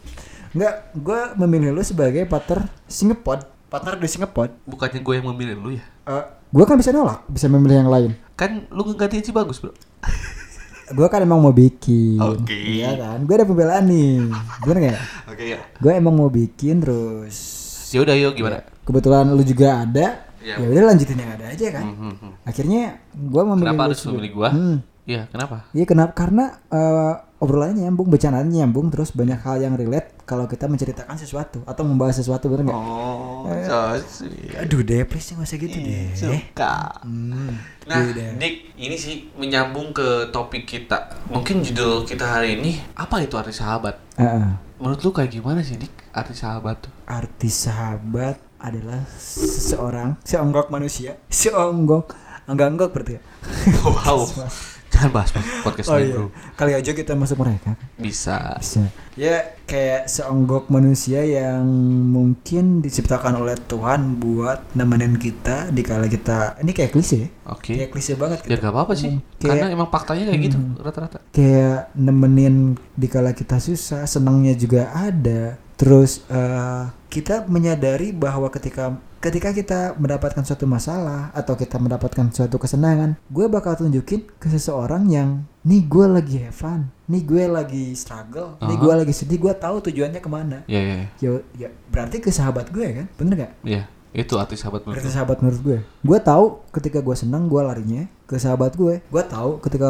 Enggak, 0.51 0.75
gue 0.93 1.21
memilih 1.39 1.71
lu 1.71 1.83
sebagai 1.83 2.25
partner 2.25 2.67
Singapod. 2.85 3.39
Partner 3.67 3.95
di 3.95 4.09
Singapod. 4.09 4.51
bukannya 4.65 4.99
gue 4.99 5.15
yang 5.15 5.27
memilih 5.29 5.55
lu 5.55 5.71
ya 5.73 5.85
Eh, 6.03 6.25
gue 6.49 6.65
kan 6.65 6.75
bisa 6.75 6.91
nolak, 6.91 7.23
bisa 7.27 7.47
memilih 7.47 7.77
yang 7.79 7.89
lain. 7.89 8.11
kan 8.35 8.67
lu 8.67 8.83
ngegantiin 8.85 9.23
si 9.23 9.31
bagus 9.31 9.59
bro 9.59 9.71
Gue 10.91 11.07
kan 11.07 11.23
emang 11.23 11.39
mau 11.39 11.55
bikin. 11.55 12.19
Oke. 12.19 12.51
Iya 12.51 12.99
kan? 12.99 13.23
Gue 13.23 13.35
ada 13.37 13.47
pembelaan 13.47 13.87
nih. 13.87 14.27
Bener 14.61 14.91
gak? 14.91 14.99
oke 15.29 15.45
ya 15.47 15.59
Gue 15.77 15.93
emang 15.95 16.11
mau 16.13 16.27
bikin 16.27 16.83
terus. 16.83 17.37
ya 17.91 18.01
udah 18.01 18.15
yuk 18.17 18.35
gimana 18.35 18.67
Kebetulan 18.83 19.31
lu 19.31 19.43
juga 19.43 19.81
ada. 19.81 20.27
Iya. 20.37 20.57
Ya 20.57 20.67
udah 20.67 20.91
lanjutin 20.91 21.15
yang 21.15 21.31
ada 21.31 21.47
aja 21.47 21.67
kan. 21.71 21.85
Mhm, 21.87 22.11
mhm. 22.11 22.31
Akhirnya 22.43 22.83
gue 23.13 23.43
memilih 23.45 23.67
kenapa 23.69 23.83
lu 23.83 23.87
harus 23.87 24.03
memilih 24.05 24.31
gua 24.35 24.49
Hmm. 24.51 24.77
Iya 25.09 25.29
kenapa 25.33 25.69
Iya 25.73 25.85
kenapa? 25.89 26.13
Karena 26.13 26.45
eh, 26.69 27.15
obrolannya 27.41 27.89
nyambung, 27.89 28.13
bercandanya 28.13 28.63
nyambung, 28.63 28.93
terus 28.93 29.17
banyak 29.17 29.41
hal 29.41 29.65
yang 29.65 29.75
relate 29.75 30.13
kalau 30.29 30.45
kita 30.45 30.69
menceritakan 30.69 31.17
sesuatu 31.17 31.65
atau 31.65 31.83
membahas 31.89 32.21
sesuatu 32.21 32.53
bener 32.53 32.69
nggak? 32.69 32.77
oh 32.77 33.49
so 33.65 33.79
sweet 34.05 34.53
Aduh 34.61 34.85
deh, 34.85 35.09
please 35.09 35.33
nggak 35.33 35.49
usah 35.49 35.59
gitu 35.59 35.79
deh. 35.81 36.13
suka 36.13 37.01
Hmm. 37.01 37.57
Nah, 37.89 38.07
Udah. 38.07 38.37
Dik, 38.39 38.77
ini 38.77 38.95
sih 38.95 39.27
menyambung 39.35 39.91
ke 39.91 40.31
topik 40.31 40.69
kita. 40.69 41.11
Mungkin 41.33 41.65
judul 41.65 42.05
kita 42.07 42.23
hari 42.29 42.61
ini 42.61 42.79
apa 42.95 43.25
itu 43.25 43.35
arti 43.41 43.57
sahabat? 43.57 43.99
Ah, 44.21 44.23
ah. 44.23 44.51
Menurut 44.79 45.01
lu 45.03 45.11
kayak 45.11 45.33
gimana 45.33 45.65
sih, 45.65 45.81
Dik? 45.81 46.13
Arti 46.13 46.37
sahabat 46.37 46.87
tuh? 46.87 46.93
Arti 47.09 47.49
sahabat 47.51 48.37
adalah 48.61 49.01
seseorang, 49.17 50.21
seonggok 50.21 50.69
manusia, 50.69 51.17
seonggok, 51.33 52.13
enggak-enggak 52.45 52.93
berarti 52.93 53.13
ya. 53.17 53.23
wow. 53.81 54.29
Jangan 54.91 55.11
bahas 55.13 55.31
podcast 55.63 55.87
Oh 55.87 55.97
iya. 55.97 56.13
Bro. 56.13 56.29
Kali 56.53 56.73
aja 56.75 56.91
kita 56.91 57.15
masuk 57.15 57.39
mereka. 57.39 57.79
Bisa. 57.95 58.59
Bisa. 58.59 58.85
Ya 59.15 59.55
kayak 59.65 60.07
seonggok 60.07 60.67
manusia 60.67 61.23
yang 61.23 61.63
mungkin 62.07 62.81
diciptakan 62.81 63.37
oleh 63.37 63.55
Tuhan 63.57 64.17
buat 64.17 64.73
nemenin 64.73 65.15
kita 65.15 65.71
di 65.71 65.81
kala 65.81 66.05
kita. 66.05 66.59
Ini 66.59 66.71
kayak 66.71 66.91
klise 66.91 67.17
ya. 67.17 67.29
Oke. 67.49 67.77
Kayak 67.77 67.91
klise 67.91 68.13
banget 68.15 68.39
Ya 68.45 68.57
gitu. 68.57 68.61
gak 68.61 68.73
apa-apa 68.73 68.93
sih. 68.93 69.11
Hmm, 69.13 69.23
Karena 69.39 69.55
kayak- 69.63 69.75
emang 69.75 69.89
faktanya 69.89 70.25
kayak 70.27 70.41
gitu 70.43 70.59
rata-rata. 70.79 71.19
kayak 71.31 71.79
nemenin 71.95 72.55
di 72.93 73.07
kala 73.07 73.31
kita 73.31 73.57
susah, 73.57 74.05
senangnya 74.05 74.53
juga 74.53 74.91
ada. 74.91 75.55
Terus 75.81 76.21
eh, 76.29 76.85
kita 77.09 77.49
menyadari 77.49 78.13
bahwa 78.13 78.53
ketika 78.53 79.01
ketika 79.21 79.53
kita 79.57 79.81
mendapatkan 79.97 80.45
suatu 80.45 80.69
masalah 80.69 81.33
atau 81.33 81.57
kita 81.57 81.81
mendapatkan 81.81 82.29
suatu 82.33 82.61
kesenangan, 82.61 83.17
gue 83.33 83.47
bakal 83.49 83.77
tunjukin 83.81 84.29
ke 84.37 84.49
seseorang 84.53 85.09
yang 85.09 85.49
nih 85.65 85.85
gue 85.89 86.07
lagi 86.09 86.37
have 86.41 86.57
fun, 86.57 86.89
nih 87.09 87.25
gue 87.25 87.45
lagi 87.49 87.85
struggle, 87.97 88.61
nih 88.61 88.77
Aha. 88.77 88.83
gue 88.85 88.93
lagi 89.05 89.13
sedih, 89.17 89.41
gue 89.41 89.53
tahu 89.57 89.77
tujuannya 89.89 90.21
ke 90.21 90.31
mana. 90.33 90.59
Iya, 90.69 90.81
iya, 90.81 90.95
iya. 90.97 91.09
Ya, 91.21 91.31
ya 91.57 91.69
berarti 91.89 92.21
ke 92.21 92.29
sahabat 92.33 92.73
gue 92.73 92.85
kan, 92.85 93.07
bener 93.17 93.49
gak? 93.49 93.53
Iya, 93.65 93.83
itu 94.13 94.35
arti 94.35 94.55
sahabat 94.55 94.83
menurut 94.83 95.01
lu. 95.01 95.09
sahabat 95.09 95.39
menurut 95.39 95.61
gue. 95.61 95.79
Gue 96.01 96.19
tahu 96.19 96.45
ketika 96.71 96.99
gue 96.99 97.15
senang 97.15 97.47
gue 97.47 97.59
larinya 97.59 98.05
ke 98.25 98.37
sahabat 98.37 98.75
gue. 98.75 98.99
Gue 99.05 99.23
tahu 99.23 99.59
ketika 99.59 99.87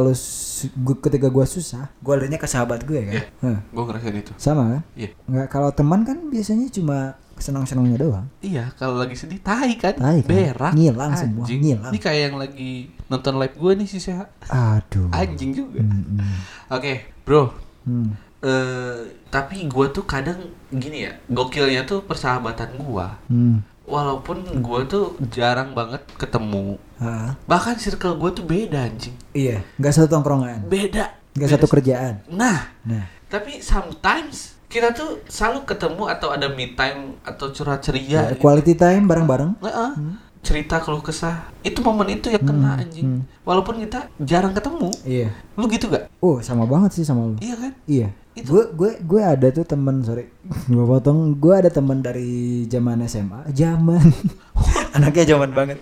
gu- 0.77 1.01
ketika 1.01 1.27
gue 1.27 1.47
susah, 1.47 1.89
gue 1.95 2.13
larinya 2.13 2.37
ke 2.37 2.45
sahabat 2.45 2.85
gue 2.85 3.01
kan. 3.01 3.15
Iya. 3.15 3.25
Hah, 3.41 3.59
Gue 3.67 3.83
ngerasain 3.83 4.13
itu. 4.15 4.33
sama 4.37 4.63
kan? 4.71 4.83
Iya. 4.93 5.11
Nggak 5.25 5.47
kalau 5.49 5.71
teman 5.71 6.05
kan 6.05 6.21
biasanya 6.27 6.69
cuma 6.69 6.99
senang-senangnya 7.35 7.97
doang. 7.97 8.27
Iya, 8.39 8.69
kalau 8.75 9.01
lagi 9.01 9.17
sedih 9.17 9.41
tai 9.41 9.73
kan, 9.75 9.97
Tai 9.97 10.21
kan? 10.21 10.29
berak, 10.29 10.73
Ngilang 10.77 11.13
semua, 11.17 11.49
anjing. 11.49 11.61
ngilang. 11.65 11.89
Ini 11.89 11.99
kayak 11.99 12.21
yang 12.21 12.37
lagi 12.37 12.73
nonton 13.09 13.35
live 13.35 13.57
gue 13.57 13.73
nih 13.81 13.89
si 13.89 13.97
Seha. 13.97 14.29
Aduh. 14.47 15.09
Anjing 15.09 15.57
juga. 15.57 15.81
Hmm, 15.81 16.21
hmm. 16.21 16.37
Oke, 16.69 16.93
bro. 17.25 17.49
Hmm. 17.83 18.13
eh 18.41 19.01
tapi 19.29 19.65
gua 19.67 19.89
tuh 19.89 20.05
kadang 20.05 20.37
gini 20.71 21.05
ya, 21.05 21.13
gokilnya 21.27 21.85
tuh 21.85 22.01
persahabatan 22.03 22.77
gua. 22.79 23.17
Hmm. 23.27 23.61
Walaupun 23.91 24.41
gue 24.57 24.81
tuh 24.87 25.05
jarang 25.29 25.75
banget 25.75 26.01
ketemu. 26.15 26.79
Ah, 26.97 27.35
bahkan 27.45 27.75
circle 27.75 28.15
gue 28.15 28.31
tuh 28.33 28.45
beda 28.45 28.87
anjing. 28.87 29.13
Iya, 29.33 29.67
nggak 29.77 29.93
satu 29.93 30.09
tongkrongan, 30.09 30.65
beda. 30.65 31.11
Nggak 31.31 31.47
Beda. 31.47 31.57
satu 31.59 31.67
kerjaan. 31.69 32.15
nah 32.27 32.71
Nah, 32.83 33.05
tapi 33.27 33.59
sometimes 33.61 34.55
kita 34.67 34.91
tuh 34.91 35.19
selalu 35.27 35.63
ketemu 35.65 36.07
atau 36.07 36.31
ada 36.31 36.47
me 36.49 36.73
time 36.73 37.19
atau 37.21 37.51
curhat 37.51 37.83
ceria. 37.83 38.31
Ya, 38.31 38.35
quality 38.35 38.73
time 38.73 39.05
bareng-bareng. 39.05 39.59
Nggak, 39.59 39.75
ah. 39.77 39.93
cerita 40.41 40.79
keluh 40.79 40.99
kesah. 41.01 41.53
Itu 41.61 41.83
momen 41.83 42.09
itu 42.11 42.31
yang 42.31 42.41
kena 42.41 42.79
anjing. 42.79 43.27
walaupun 43.43 43.77
kita 43.79 44.09
jarang 44.17 44.55
ketemu 44.55 44.89
Iya. 45.03 45.29
lu 45.53 45.67
gitu 45.67 45.87
gak 45.87 46.07
Oh, 46.19 46.39
sama 46.39 46.65
banget 46.65 46.95
sih 46.95 47.05
sama 47.05 47.27
lu. 47.27 47.37
iya 47.39 47.55
kan? 47.57 47.73
Iya. 47.85 48.09
Itu- 48.31 48.47
Gue 48.47 48.65
gue 48.71 48.91
gue 49.03 49.23
ada 49.23 49.51
tuh 49.51 49.67
temen 49.67 50.03
sorry 50.03 50.31
gue 50.71 50.85
potong. 50.85 51.35
Gue 51.35 51.55
ada 51.59 51.67
temen 51.69 51.99
dari 51.99 52.63
zaman 52.65 53.03
SMA 53.05 53.51
zaman. 53.51 54.07
Anaknya 54.97 55.35
zaman 55.35 55.51
banget. 55.51 55.79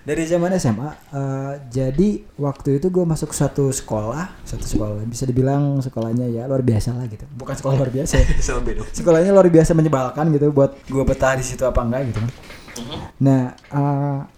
Dari 0.00 0.24
zaman 0.24 0.52
SMA 0.56 0.88
eh, 1.12 1.54
jadi 1.68 2.08
waktu 2.36 2.80
itu 2.80 2.88
gue 2.88 3.04
masuk 3.04 3.30
satu 3.30 3.68
sekolah 3.68 4.32
satu 4.42 4.64
sekolah 4.64 5.04
bisa 5.04 5.24
dibilang 5.24 5.78
sekolahnya 5.78 6.24
ya 6.26 6.48
luar 6.48 6.60
biasa 6.60 6.92
lah 6.92 7.04
gitu. 7.04 7.28
Bukan 7.36 7.52
sekolah 7.52 7.76
luar 7.76 7.90
biasa 7.90 8.14
ya. 8.16 8.26
sekolahnya 8.96 9.30
luar 9.30 9.48
biasa 9.48 9.72
menyebalkan 9.72 10.32
gitu 10.32 10.48
buat 10.50 10.76
gue 10.88 11.04
betah 11.04 11.36
di 11.36 11.44
situ 11.44 11.64
apa 11.64 11.80
enggak 11.84 12.08
gitu 12.12 12.18
kan. 12.20 12.30
Nah 13.20 13.40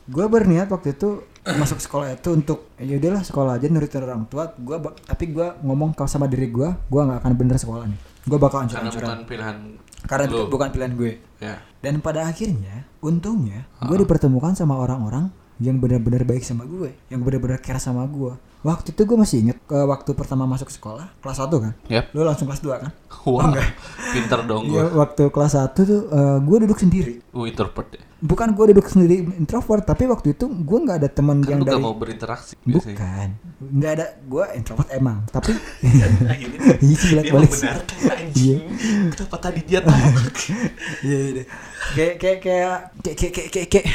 gue 0.02 0.26
berniat 0.26 0.66
waktu 0.66 0.98
itu 0.98 1.22
masuk 1.42 1.82
sekolah 1.82 2.14
itu 2.14 2.30
untuk 2.30 2.70
ya 2.78 2.94
udahlah 3.02 3.22
sekolah 3.26 3.52
aja 3.58 3.66
nurutin 3.66 4.02
orang 4.06 4.24
tua. 4.30 4.54
Gue 4.54 4.78
tapi 5.02 5.34
gue 5.34 5.48
ngomong 5.66 5.94
kalau 5.98 6.10
sama 6.10 6.30
diri 6.30 6.48
gue 6.48 6.70
gue 6.70 7.00
nggak 7.02 7.18
akan 7.18 7.32
bener 7.34 7.56
sekolah 7.58 7.84
nih. 7.90 8.00
Gue 8.22 8.38
bakal 8.38 8.66
hancur 8.66 8.78
karena 8.78 8.90
hancuran 8.90 9.08
bukan 9.10 9.20
pilihan 9.26 9.56
karena 10.02 10.24
itu 10.26 10.38
lu. 10.38 10.46
bukan 10.50 10.68
pilihan 10.70 10.92
gue. 10.94 11.12
Ya. 11.42 11.56
Dan 11.82 11.98
pada 11.98 12.30
akhirnya 12.30 12.86
untungnya 13.02 13.66
gue 13.82 13.96
dipertemukan 14.06 14.54
sama 14.54 14.78
orang-orang 14.78 15.34
yang 15.58 15.78
benar-benar 15.82 16.22
baik 16.26 16.42
sama 16.46 16.66
gue 16.66 16.94
yang 17.10 17.22
benar-benar 17.22 17.58
care 17.62 17.78
sama 17.82 18.06
gue 18.06 18.34
Waktu 18.62 18.94
itu 18.94 19.02
gue 19.02 19.18
masih 19.18 19.36
inget 19.42 19.58
ke 19.66 19.74
waktu 19.74 20.14
pertama 20.14 20.46
masuk 20.46 20.70
sekolah 20.70 21.10
kelas 21.18 21.42
1 21.42 21.50
kan. 21.50 21.72
Yep. 21.90 22.04
Lo 22.14 22.22
langsung 22.22 22.46
kelas 22.46 22.62
2 22.62 22.78
kan? 22.78 22.92
Wah. 23.26 23.50
Wow, 23.50 23.58
oh, 23.58 23.66
pinter 24.14 24.40
dong 24.46 24.62
gue. 24.70 24.78
Ya, 24.78 24.86
waktu 24.94 25.22
kelas 25.34 25.58
1 25.58 25.74
tuh 25.74 25.82
eh, 25.82 25.98
uh, 26.14 26.38
gue 26.38 26.56
duduk 26.62 26.78
sendiri. 26.78 27.18
Uh, 27.34 27.50
introvert 27.50 27.90
ya. 27.90 28.02
Bukan 28.22 28.54
gue 28.54 28.64
duduk 28.70 28.86
sendiri 28.86 29.26
introvert, 29.34 29.82
tapi 29.82 30.06
waktu 30.06 30.38
itu 30.38 30.46
gue 30.46 30.78
nggak 30.78 30.96
ada 31.02 31.10
teman 31.10 31.42
kan 31.42 31.58
yang 31.58 31.66
dari. 31.66 31.74
Kan 31.74 31.82
mau 31.82 31.98
berinteraksi. 31.98 32.54
Bukan. 32.62 33.28
Nggak 33.58 33.92
ada. 33.98 34.06
Gue 34.30 34.44
introvert 34.54 34.88
emang, 34.94 35.26
tapi. 35.34 35.58
Iya, 35.82 36.06
iya 36.86 36.94
sih 36.94 37.08
balik 37.18 37.34
balik. 37.34 37.50
Iya. 38.38 38.56
Kenapa 39.10 39.36
tadi 39.42 39.60
dia 39.66 39.82
tahu? 39.82 39.98
Iya, 41.02 41.18
iya 41.18 41.18
iya. 41.18 41.44
Kayak 41.98 42.14
kayak 42.22 42.38
kayak 42.38 42.78
kayak 43.02 43.18
kayak 43.18 43.50
kayak 43.50 43.68
kayak 43.74 43.86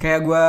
kayak 0.00 0.20
gue 0.24 0.44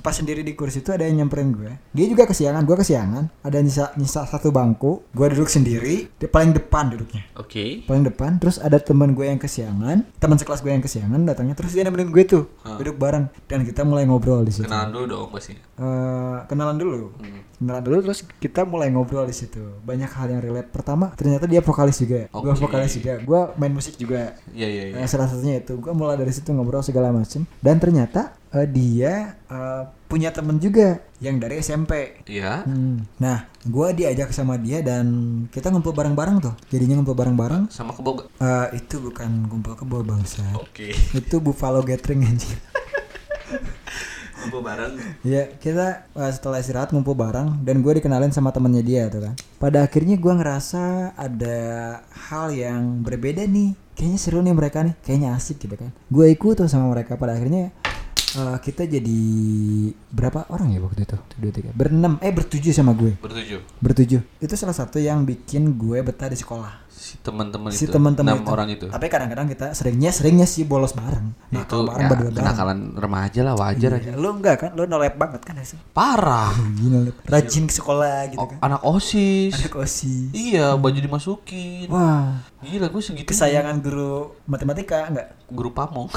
pas 0.00 0.14
sendiri 0.14 0.46
di 0.46 0.54
kursi 0.54 0.80
itu 0.80 0.90
ada 0.94 1.04
yang 1.04 1.24
nyamperin 1.24 1.50
gue. 1.52 1.72
Dia 1.92 2.06
juga 2.06 2.24
kesiangan 2.28 2.62
gue 2.64 2.76
kesiangan. 2.78 3.24
Ada 3.42 3.58
nyisa 3.60 3.84
nyisa 3.98 4.24
satu 4.24 4.54
bangku 4.54 5.02
gue 5.12 5.26
duduk 5.34 5.50
sendiri 5.50 6.08
di 6.14 6.26
paling 6.30 6.54
depan 6.54 6.94
duduknya. 6.94 7.26
Oke. 7.36 7.82
Paling 7.84 8.04
depan 8.06 8.38
terus 8.38 8.62
ada 8.62 8.78
teman 8.78 9.12
gue 9.12 9.26
yang 9.26 9.40
kesiangan 9.40 10.06
teman 10.18 10.36
sekelas 10.38 10.62
gue 10.62 10.72
yang 10.72 10.84
kesiangan 10.84 11.20
datangnya 11.26 11.58
terus 11.58 11.74
dia 11.74 11.82
nemenin 11.82 12.10
gue 12.14 12.24
tuh 12.24 12.44
duduk 12.78 12.96
bareng. 12.96 13.26
Dan 13.50 13.66
kita 13.66 13.82
mulai 13.82 14.06
ngobrol 14.06 14.46
di 14.46 14.54
situ. 14.54 14.70
Kenalan 14.70 14.94
dulu 14.94 15.04
dong 15.08 15.28
pasti. 15.34 15.54
Eh, 15.58 16.36
kenalan 16.46 16.76
dulu. 16.78 17.14
Kenalan 17.58 17.82
dulu 17.82 17.98
terus 18.06 18.22
kita 18.38 18.62
mulai 18.62 18.90
ngobrol 18.94 19.26
di 19.26 19.34
situ. 19.34 19.60
Banyak 19.82 20.10
hal 20.14 20.30
yang 20.30 20.40
relate. 20.42 20.70
Pertama 20.70 21.10
ternyata 21.18 21.50
dia 21.50 21.58
vokalis 21.58 21.98
juga. 21.98 22.30
Gue 22.30 22.54
Oke. 22.54 22.62
vokalis 22.62 22.94
juga. 22.94 23.18
Gue 23.18 23.40
main 23.58 23.74
musik 23.74 23.98
juga. 23.98 24.38
Iya 24.54 24.68
iya 24.70 24.82
iya. 24.90 24.94
Eh, 25.02 25.08
salah 25.10 25.26
satunya 25.26 25.58
itu. 25.58 25.74
Gue 25.78 25.90
mulai 25.90 26.14
dari 26.14 26.30
situ 26.30 26.54
ngobrol 26.54 26.86
segala 26.86 27.10
macem. 27.10 27.42
Dan 27.58 27.82
ternyata 27.82 28.37
eh, 28.50 28.66
dia 28.66 29.36
eh, 29.44 29.82
punya 30.06 30.32
temen 30.32 30.56
juga 30.56 31.04
yang 31.20 31.36
dari 31.36 31.58
SMP 31.58 32.22
iya 32.24 32.62
Hmm. 32.64 33.04
Nah, 33.18 33.44
gue 33.60 33.88
diajak 33.92 34.30
sama 34.30 34.56
dia 34.56 34.80
dan 34.80 35.06
kita 35.50 35.68
ngumpul 35.68 35.92
bareng-bareng 35.92 36.38
tuh. 36.40 36.54
Jadinya 36.68 36.96
ngumpul 36.96 37.12
bareng-bareng. 37.12 37.68
sama 37.68 37.92
kebo 37.92 38.16
gak 38.16 38.28
Eh, 38.38 38.78
itu 38.78 38.96
bukan 38.98 39.46
kumpul 39.46 39.74
kebo 39.74 40.00
bangsa. 40.00 40.40
oke 40.54 40.94
Itu 41.12 41.42
Buffalo 41.42 41.82
Gathering 41.82 42.24
anjing. 42.24 42.56
kebo 44.38 44.62
bareng 44.62 44.94
Ya 45.26 45.50
kita 45.50 46.06
eh, 46.08 46.32
setelah 46.32 46.62
istirahat 46.62 46.94
ngumpul 46.94 47.12
bareng 47.12 47.60
dan 47.66 47.82
gue 47.82 47.92
dikenalin 47.98 48.30
sama 48.30 48.54
temennya 48.54 48.80
dia 48.80 49.02
tuh 49.10 49.26
kan. 49.26 49.34
Pada 49.58 49.84
akhirnya 49.84 50.14
gue 50.14 50.32
ngerasa 50.32 51.12
ada 51.18 51.58
hal 52.30 52.54
yang 52.54 53.02
berbeda 53.02 53.44
nih. 53.44 53.74
Kayaknya 53.98 54.18
seru 54.22 54.38
nih 54.40 54.54
mereka 54.54 54.86
nih. 54.86 54.94
Kayaknya 55.02 55.28
asik 55.34 55.58
gitu 55.58 55.74
kan. 55.74 55.90
Gue 56.06 56.30
ikut 56.30 56.54
tuh 56.54 56.70
sama 56.70 56.86
mereka. 56.94 57.18
Pada 57.18 57.34
akhirnya 57.34 57.74
eh, 58.30 58.56
kita 58.58 58.82
jadi 58.84 59.20
berapa 60.08 60.48
orang 60.48 60.68
ya 60.70 60.80
waktu 60.80 61.02
itu? 61.02 61.16
Dua, 61.34 61.50
tiga, 61.50 61.70
berenam. 61.72 62.18
Eh 62.18 62.28
bertujuh 62.28 62.70
sama 62.70 62.92
gue. 62.92 63.16
bertujuh 63.16 63.60
Bertujuh. 63.78 64.20
Itu 64.36 64.54
salah 64.54 64.74
satu 64.74 64.98
yang 64.98 65.22
bikin 65.22 65.74
gue 65.74 66.00
betah 66.00 66.26
di 66.26 66.36
sekolah. 66.36 66.90
si 66.90 67.14
teman-teman 67.16 67.70
Si 67.70 67.86
itu 67.86 67.94
teman-teman 67.94 68.26
enam 68.28 68.42
itu. 68.42 68.50
orang 68.50 68.68
itu 68.68 68.86
Tapi 68.86 69.06
kadang-kadang 69.06 69.46
kita 69.46 69.70
seringnya 69.70 70.10
seringnya 70.10 70.44
sih 70.44 70.66
bolos 70.66 70.90
bareng. 70.90 71.30
itu 71.48 71.54
Nakal 71.54 71.86
bareng 71.86 71.94
ya, 71.96 72.10
berdua 72.10 72.26
bareng. 72.26 72.36
kenakalan 72.36 72.78
remaja 72.92 73.40
lah 73.40 73.54
wajar 73.54 73.90
aja 73.94 74.10
Iya, 74.10 74.14
Lu 74.14 74.28
enggak 74.34 74.56
kan? 74.58 74.70
Lu 74.74 74.82
nolep 74.84 75.14
banget 75.14 75.40
kan 75.40 75.54
sih? 75.62 75.78
parah 75.88 76.50
Gila 76.76 76.98
lu. 77.00 77.12
Rajin 77.24 77.64
ke 77.64 77.72
sekolah 77.72 78.28
gitu 78.28 78.42
kan. 78.42 78.58
anak 78.60 78.82
osis 78.82 79.54
Ada 79.54 79.70
kosi. 79.70 80.34
iya 80.34 80.74
baju 80.74 80.98
dimasukin 80.98 81.86
Wah, 81.86 82.42
gila 82.58 82.90
gue 82.90 83.00
segitu 83.00 83.30
kesayangan 83.30 83.78
guru 83.78 84.34
matematika 84.44 85.06
enggak? 85.06 85.38
guru 85.46 85.70
pamong 85.70 86.10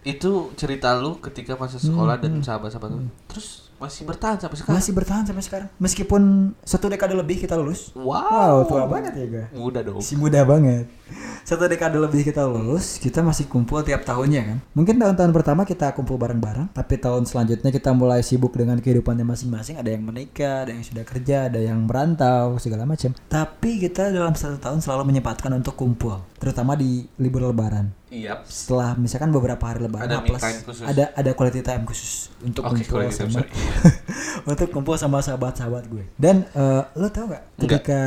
itu 0.00 0.48
cerita 0.56 0.96
lu 0.96 1.20
ketika 1.20 1.54
masa 1.60 1.76
sekolah 1.76 2.16
dan 2.16 2.40
sahabat-sahabat 2.40 2.88
lu 2.88 3.08
terus 3.28 3.70
masih 3.80 4.04
bertahan 4.04 4.36
sampai 4.36 4.56
sekarang 4.60 4.76
Masih 4.76 4.92
bertahan 4.92 5.24
sampai 5.24 5.40
sekarang. 5.40 5.68
Meskipun 5.80 6.52
satu 6.68 6.92
dekade 6.92 7.16
lebih 7.16 7.40
kita 7.40 7.56
lulus. 7.56 7.96
wow 7.96 8.60
Wow, 8.60 8.68
tua 8.68 8.84
banget 8.84 9.16
ya 9.16 9.26
gue. 9.26 9.44
muda 9.56 9.80
dong 9.80 10.04
Si 10.04 10.20
muda 10.20 10.44
banget. 10.44 10.84
Satu 11.48 11.64
dekade 11.64 11.96
lebih 11.96 12.20
kita 12.28 12.44
lulus, 12.44 13.00
kita 13.00 13.24
masih 13.24 13.48
kumpul 13.48 13.80
tiap 13.80 14.04
tahunnya 14.04 14.42
kan. 14.44 14.58
Mungkin 14.76 15.00
tahun-tahun 15.00 15.32
pertama 15.32 15.64
kita 15.64 15.96
kumpul 15.96 16.20
bareng-bareng, 16.20 16.76
tapi 16.76 17.00
tahun 17.00 17.24
selanjutnya 17.24 17.72
kita 17.72 17.96
mulai 17.96 18.20
sibuk 18.20 18.52
dengan 18.52 18.76
kehidupannya 18.78 19.24
masing-masing. 19.24 19.80
Ada 19.80 19.96
yang 19.96 20.04
menikah, 20.04 20.68
ada 20.68 20.76
yang 20.76 20.84
sudah 20.84 21.02
kerja, 21.02 21.48
ada 21.48 21.58
yang 21.58 21.88
merantau, 21.88 22.60
segala 22.60 22.84
macam. 22.84 23.16
Tapi 23.32 23.80
kita 23.80 24.12
dalam 24.12 24.36
satu 24.36 24.60
tahun 24.60 24.84
selalu 24.84 25.08
menyempatkan 25.08 25.50
untuk 25.56 25.74
kumpul, 25.80 26.20
terutama 26.36 26.76
di 26.76 27.08
libur 27.16 27.48
lebaran. 27.48 27.99
Iya 28.10 28.42
Setelah 28.42 28.92
misalkan 28.94 29.30
beberapa 29.30 29.62
hari 29.62 29.80
lebaran 29.80 30.04
Ada 30.04 30.18
plus 30.20 30.42
khusus. 30.60 30.82
ada 30.82 31.10
ada 31.10 31.30
quality 31.30 31.60
time 31.60 31.82
khusus 31.82 32.34
untuk 32.40 32.62
Oke, 32.64 32.82
kumpul 32.82 33.00
time, 33.00 33.14
sama 33.30 33.40
untuk 34.50 34.68
kumpul 34.68 34.94
sama 34.94 35.18
sahabat-sahabat 35.18 35.86
gue. 35.86 36.04
Dan 36.14 36.42
eh, 36.48 36.82
lo 36.92 37.06
tau 37.08 37.26
gak 37.26 37.42
Enggak. 37.56 37.80
ketika 37.80 38.00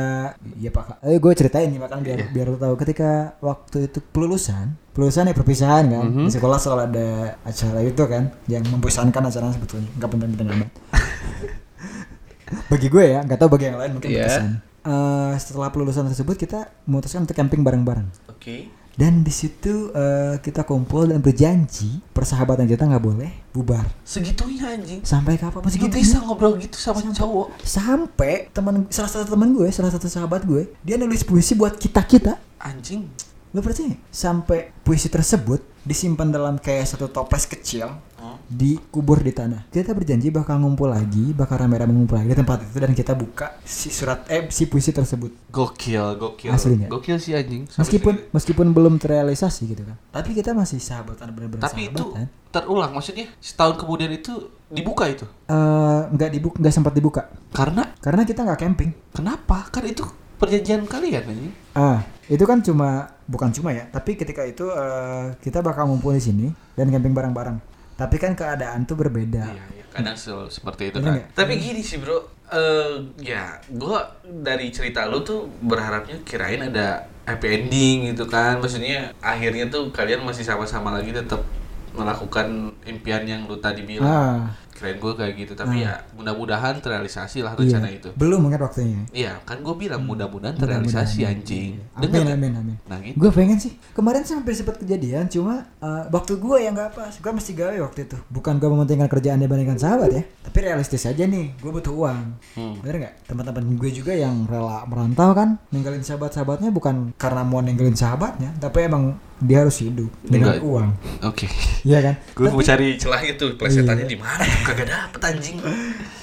ya 0.54 0.68
pak, 0.68 0.84
eh 1.00 1.16
gue 1.16 1.32
ceritain 1.34 1.66
nih 1.66 1.78
makan 1.78 1.98
biar 2.00 2.20
biar 2.28 2.46
lo 2.46 2.58
tahu 2.58 2.74
ketika 2.76 3.10
waktu 3.40 3.86
itu 3.86 3.98
pelulusan, 4.04 4.76
pelulusan 4.90 5.24
ya 5.24 5.34
perpisahan 5.34 5.84
kan 5.86 6.04
Mhm. 6.06 6.24
di 6.24 6.32
sekolah 6.32 6.58
selalu 6.58 6.82
ada 6.86 7.08
acara 7.42 7.80
itu 7.80 8.02
kan 8.04 8.22
yang 8.44 8.62
membosankan 8.66 9.24
acaranya 9.24 9.52
sebetulnya 9.52 9.88
nggak 9.94 10.10
penting-penting 10.10 10.48
amat. 10.52 10.70
bagi 12.70 12.86
gue 12.86 13.04
ya 13.08 13.20
nggak 13.20 13.38
tahu 13.38 13.48
bagi 13.50 13.64
yang 13.66 13.78
lain 13.78 13.90
mungkin 13.92 14.10
Iya. 14.10 14.20
berkesan. 14.20 14.46
Eh, 14.84 15.32
setelah 15.38 15.68
pelulusan 15.70 16.04
tersebut 16.06 16.36
kita 16.36 16.68
memutuskan 16.84 17.24
untuk 17.24 17.32
camping 17.32 17.62
bareng-bareng. 17.62 18.04
oke 18.28 18.83
Dan 18.94 19.26
di 19.26 19.34
situ 19.34 19.90
eh, 19.90 20.38
kita 20.38 20.62
kumpul 20.62 21.10
dan 21.10 21.18
berjanji 21.18 21.98
persahabatan 22.14 22.70
kita 22.70 22.86
nggak 22.86 23.02
boleh 23.02 23.30
bubar. 23.50 23.82
Segitunya 24.06 24.78
anjing. 24.78 25.02
Sampai 25.02 25.34
kapan 25.34 25.66
lu 25.66 25.70
segitu 25.70 25.94
bisa 25.98 26.22
ngobrol 26.22 26.54
gitu 26.62 26.78
sama 26.78 27.02
cowok. 27.02 27.58
sampai 27.62 28.50
teman 28.54 28.86
salah 28.90 29.10
satu 29.10 29.34
teman 29.34 29.50
gue 29.54 29.68
salah 29.74 29.90
satu 29.90 30.06
sahabat 30.06 30.46
gue 30.46 30.70
dia 30.86 30.94
nulis 30.94 31.26
puisi 31.26 31.58
buat 31.58 31.74
kita 31.74 32.02
kita 32.06 32.38
anjing 32.62 33.06
lo 33.54 33.62
percaya. 33.62 33.94
Sampai 34.10 34.74
puisi 34.82 35.06
tersebut 35.06 35.62
disimpan 35.86 36.28
dalam 36.28 36.58
kayak 36.58 36.90
satu 36.90 37.06
toples 37.08 37.46
kecil 37.46 37.88
Hmm. 38.24 38.40
dikubur 38.48 39.20
di 39.20 39.36
tanah. 39.36 39.68
Kita 39.68 39.92
berjanji 39.92 40.32
bakal 40.32 40.56
ngumpul 40.56 40.88
lagi 40.88 41.36
bakal 41.36 41.60
rame-rame 41.60 41.92
ngumpul 41.92 42.16
lagi 42.16 42.32
di 42.32 42.40
tempat 42.40 42.64
itu 42.64 42.80
dan 42.80 42.96
kita 42.96 43.12
buka 43.12 43.60
si 43.68 43.92
surat 43.92 44.24
eh 44.32 44.48
si 44.48 44.64
puisi 44.64 44.96
tersebut. 44.96 45.52
Gokil 45.52 46.16
gokil. 46.16 46.48
Aslinya. 46.48 46.88
gokil 46.88 47.20
sih 47.20 47.36
anjing. 47.36 47.68
Sampai 47.68 47.84
meskipun 47.84 48.14
segitu. 48.16 48.32
meskipun 48.32 48.66
belum 48.72 48.94
terrealisasi 48.96 49.76
gitu 49.76 49.84
kan. 49.84 50.00
Tapi 50.08 50.32
kita 50.32 50.56
masih 50.56 50.80
sahabatan 50.80 51.36
bener-bener 51.36 51.68
tapi 51.68 51.92
itu 51.92 52.00
sahabatan. 52.00 52.26
terulang 52.48 52.92
maksudnya 52.96 53.28
setahun 53.44 53.76
kemudian 53.76 54.08
itu 54.08 54.32
dibuka 54.72 55.04
itu? 55.04 55.28
Eh, 55.44 56.00
nggak 56.08 56.30
dibuka 56.32 56.56
nggak 56.64 56.72
sempat 56.72 56.96
dibuka. 56.96 57.28
Karena? 57.52 57.92
Karena 58.00 58.24
kita 58.24 58.40
nggak 58.40 58.56
camping. 58.64 58.90
Kenapa? 59.12 59.68
Kan 59.68 59.84
itu 59.84 60.00
perjanjian 60.36 60.84
kalian 60.84 61.24
anjing? 61.24 61.54
Ah 61.74 62.02
itu 62.24 62.44
kan 62.48 62.64
cuma 62.64 63.12
bukan 63.28 63.52
cuma 63.52 63.68
ya 63.72 63.84
tapi 63.92 64.16
ketika 64.16 64.40
itu 64.44 64.64
eh, 64.72 65.36
kita 65.44 65.60
bakal 65.60 65.88
ngumpul 65.88 66.16
di 66.16 66.22
sini 66.22 66.46
dan 66.74 66.88
camping 66.88 67.12
bareng-bareng. 67.12 67.60
Tapi 67.94 68.16
kan 68.18 68.34
keadaan 68.34 68.82
tuh 68.90 68.98
berbeda. 68.98 69.54
Iya, 69.54 69.64
iya. 69.70 69.84
kadang 69.94 70.18
se- 70.18 70.50
seperti 70.50 70.90
itu 70.90 70.98
kan. 70.98 71.14
Tapi 71.30 71.54
gini 71.54 71.78
sih 71.78 72.02
bro, 72.02 72.18
eh 72.50 72.98
ya 73.22 73.54
gua 73.70 74.02
dari 74.26 74.74
cerita 74.74 75.06
lu 75.06 75.22
tuh 75.22 75.46
berharapnya 75.62 76.18
kirain 76.26 76.58
ada 76.58 77.06
happy 77.22 77.46
ending 77.62 78.10
gitu 78.10 78.26
kan. 78.26 78.58
Maksudnya 78.58 79.14
akhirnya 79.22 79.70
tuh 79.70 79.94
kalian 79.94 80.26
masih 80.26 80.42
sama-sama 80.42 80.90
lagi 80.90 81.14
tetap 81.14 81.46
melakukan 81.94 82.74
impian 82.82 83.22
yang 83.22 83.46
lu 83.46 83.54
tadi 83.62 83.86
bilang. 83.86 84.10
Ah, 84.10 84.40
keren 84.74 84.98
gue 84.98 85.12
kayak 85.14 85.34
gitu 85.36 85.52
tapi 85.54 85.80
ya 85.80 85.94
mudah-mudahan 86.12 86.76
terrealisasi 86.78 87.40
lah 87.40 87.54
iya. 87.54 87.78
rencana 87.78 87.88
itu 87.88 88.10
Belum 88.14 88.42
mungkin 88.42 88.58
waktunya. 88.60 89.00
iya 89.10 89.38
kan 89.40 89.58
gue 89.58 89.70
bilang 89.72 90.02
mudah-mudahan 90.02 90.54
terrealisasi 90.54 91.22
Mudah-mudahan. 91.22 91.38
anjing 91.38 91.70
Amin, 91.94 92.02
Dengar 92.04 92.34
amin, 92.34 92.52
amin. 92.54 92.76
nah 92.84 92.98
gitu 92.98 93.14
Gue 93.16 93.30
pengen 93.30 93.56
sih. 93.56 93.72
Kemarin 93.92 94.20
sih 94.20 94.34
hampir 94.34 94.52
sempat 94.52 94.76
kejadian, 94.76 95.24
cuma 95.26 95.62
uh, 95.78 96.04
waktu 96.08 96.34
gue 96.36 96.56
yang 96.58 96.74
gak 96.74 96.90
pas. 96.92 97.14
Gue 97.14 97.30
mesti 97.30 97.54
gawe 97.54 97.76
waktu 97.80 98.04
itu. 98.04 98.18
Bukan 98.28 98.58
gue 98.58 98.66
mementingkan 98.66 99.06
kerjaan 99.06 99.38
dibandingkan 99.38 99.78
sahabat 99.78 100.10
ya. 100.10 100.22
Tapi 100.42 100.58
realistis 100.60 101.04
aja 101.04 101.22
nih, 101.22 101.54
gue 101.54 101.70
butuh 101.70 101.94
uang. 101.94 102.18
Hmm. 102.52 102.74
Bener 102.82 102.94
nggak? 103.00 103.14
Teman-teman 103.24 103.64
gue 103.78 103.90
juga 103.92 104.10
yang 104.12 104.44
rela 104.44 104.82
merantau 104.84 105.30
kan, 105.32 105.56
ninggalin 105.70 106.02
sahabat-sahabatnya 106.02 106.68
bukan 106.68 107.14
karena 107.14 107.40
mau 107.40 107.62
ninggalin 107.62 107.94
sahabatnya, 107.94 108.50
tapi 108.58 108.84
emang 108.84 109.14
dia 109.36 109.60
harus 109.60 109.76
hidup 109.78 110.08
dengan 110.22 110.56
Enggak. 110.56 110.64
uang. 110.64 110.88
oke 111.22 111.46
Iya 111.82 111.98
kan? 112.00 112.14
gue 112.32 112.48
mau 112.48 112.62
cari 112.62 112.96
celah 112.96 113.20
itu 113.20 113.46
plesetannya 113.54 114.06
di 114.06 114.16
mana 114.16 114.40
kagak 114.64 114.88
dapet 114.88 115.20
anjing 115.20 115.58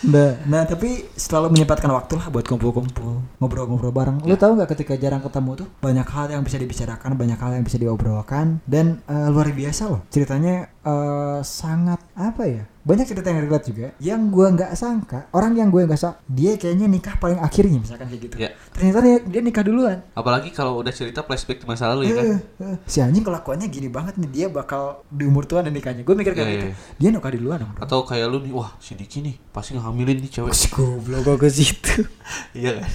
Nah, 0.02 0.34
nah, 0.50 0.66
tapi 0.66 1.06
selalu 1.14 1.54
menyempatkan 1.54 1.94
waktu 1.94 2.18
lah 2.18 2.34
buat 2.34 2.42
kumpul-kumpul, 2.42 3.22
ngobrol-ngobrol 3.38 3.94
bareng. 3.94 4.18
Lu 4.26 4.34
tahu 4.34 4.58
nggak 4.58 4.74
ketika 4.74 4.98
jarang 4.98 5.22
ketemu 5.22 5.62
tuh 5.62 5.68
banyak 5.78 6.08
hal 6.10 6.28
yang 6.34 6.42
bisa 6.42 6.58
dibicarakan, 6.58 7.14
banyak 7.14 7.38
hal 7.38 7.62
yang 7.62 7.62
bisa 7.62 7.78
diobrolkan 7.78 8.66
dan 8.66 9.06
eh, 9.06 9.30
luar 9.30 9.54
biasa 9.54 9.94
loh. 9.94 10.02
Ceritanya 10.10 10.74
eh, 10.84 11.40
sangat 11.42 12.02
apa 12.14 12.44
ya? 12.44 12.64
Banyak 12.82 13.06
cerita 13.06 13.30
yang 13.30 13.46
relate 13.46 13.70
juga 13.70 13.94
yang 14.02 14.22
gua 14.28 14.50
nggak 14.50 14.74
sangka, 14.74 15.30
orang 15.32 15.54
yang 15.54 15.70
gue 15.70 15.86
nggak 15.86 15.96
sangka 15.96 16.18
dia 16.26 16.58
kayaknya 16.58 16.90
nikah 16.90 17.14
paling 17.16 17.38
akhirnya 17.38 17.78
misalkan 17.78 18.10
kayak 18.10 18.22
gitu. 18.26 18.36
ya 18.40 18.50
Ternyata 18.74 19.00
dia, 19.00 19.16
dia 19.22 19.42
nikah 19.44 19.62
duluan. 19.62 20.02
apalagi 20.12 20.50
kalau 20.50 20.82
udah 20.82 20.90
cerita 20.90 21.22
flashback 21.22 21.62
di 21.62 21.70
masa 21.70 21.86
lalu 21.88 22.10
ya 22.10 22.14
kan 22.16 22.26
eh, 22.34 22.76
si 22.84 22.98
anjing 22.98 23.22
kelakuannya 23.22 23.70
gini 23.70 23.86
banget 23.86 24.18
nih 24.18 24.30
dia 24.32 24.48
bakal 24.50 25.06
di 25.08 25.24
umur 25.24 25.46
tua 25.46 25.62
dan 25.62 25.72
nikahnya. 25.72 26.02
Gue 26.02 26.18
mikir 26.18 26.34
kayak 26.34 26.42
Iya, 26.42 26.58
gitu. 26.58 26.68
iya. 26.68 26.76
Dia 26.98 27.10
nikah 27.12 27.30
duluan 27.30 27.58
dong. 27.62 27.74
atau 27.78 28.02
kayak 28.02 28.26
lu 28.26 28.42
nih 28.42 28.50
wah 28.52 28.74
si 28.78 28.98
Diki 28.98 29.22
nih 29.22 29.38
pasti 29.52 29.78
ngehamilin 29.78 30.18
nih 30.18 30.32
cewek 30.32 30.50
Si 30.52 30.66
goblok 30.68 31.38
ke 31.38 31.54
situ. 31.54 32.02
iya 32.58 32.82
kan 32.82 32.90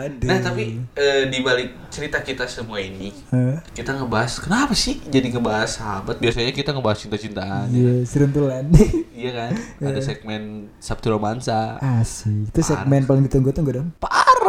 Aduh. 0.00 0.24
nah 0.24 0.38
tapi 0.38 0.80
eh, 0.94 1.22
di 1.26 1.38
balik 1.40 1.76
cerita 1.88 2.20
kita 2.20 2.44
semua 2.44 2.78
ini 2.78 3.12
Hah? 3.28 3.60
kita 3.68 3.92
ngebahas 3.94 4.36
kenapa 4.38 4.72
sih 4.72 4.96
jadi 5.02 5.28
ngebahas 5.28 5.68
sahabat 5.74 6.16
biasanya 6.16 6.52
kita 6.52 6.70
ngebahas 6.78 6.98
cinta-cintaan 7.00 7.66
Iya, 7.68 7.92
seruntulan. 8.04 8.64
iya 9.12 9.30
kan 9.32 9.52
ada 9.88 10.00
segmen 10.00 10.42
Sabtu 10.78 11.10
Romansa 11.10 11.76
Asik. 11.78 12.48
Itu 12.48 12.60
segmen 12.62 13.02
paling 13.02 13.26
ditunggu-tunggu 13.26 13.70
dong. 13.74 13.88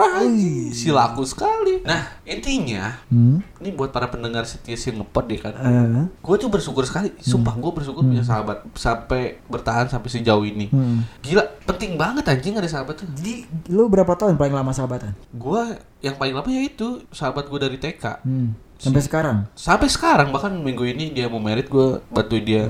Parah 0.02 0.22
anjing. 0.22 0.72
si 0.72 0.88
laku 0.90 1.22
sekali 1.24 1.82
nah 1.82 2.08
intinya 2.24 2.96
Hmm. 3.06 3.44
ini 3.58 3.70
buat 3.72 3.90
para 3.90 4.08
pendengar 4.08 4.44
setia 4.44 4.74
si 4.74 4.90
ngepot 4.90 5.26
ya 5.26 5.40
kan 5.42 5.54
Eh. 5.56 6.06
gue 6.16 6.36
tuh 6.38 6.48
bersyukur 6.48 6.84
sekali 6.84 7.12
sumpah 7.18 7.54
gue 7.54 7.72
bersyukur 7.74 8.02
punya 8.02 8.22
sahabat 8.22 8.64
sampai 8.74 9.22
bertahan 9.46 9.86
sampai 9.86 10.10
sejauh 10.10 10.44
ini 10.44 10.68
Hmm. 10.68 11.04
gila 11.20 11.44
penting 11.64 11.94
banget 11.96 12.24
anjing 12.26 12.54
ada 12.54 12.66
sahabat 12.66 12.96
tuh 12.96 13.08
Jadi 13.12 13.44
lu 13.68 13.86
berapa 13.86 14.14
tahun 14.14 14.36
paling 14.36 14.54
lama 14.54 14.72
sahabatan? 14.72 15.12
gue 15.30 15.62
yang 16.00 16.16
paling 16.16 16.32
lama 16.32 16.48
ya 16.48 16.64
itu 16.64 16.88
sahabat 17.10 17.46
gue 17.46 17.60
dari 17.60 17.78
TK 17.78 18.04
Hmm. 18.22 18.56
Sampai 18.76 19.04
sekarang. 19.04 19.44
sampai 19.54 19.88
sekarang 19.88 20.32
bahkan 20.32 20.56
minggu 20.56 20.88
ini 20.88 21.12
dia 21.12 21.28
mau 21.28 21.36
merit 21.38 21.68
gue 21.68 22.00
bantuin 22.08 22.40
dia 22.42 22.64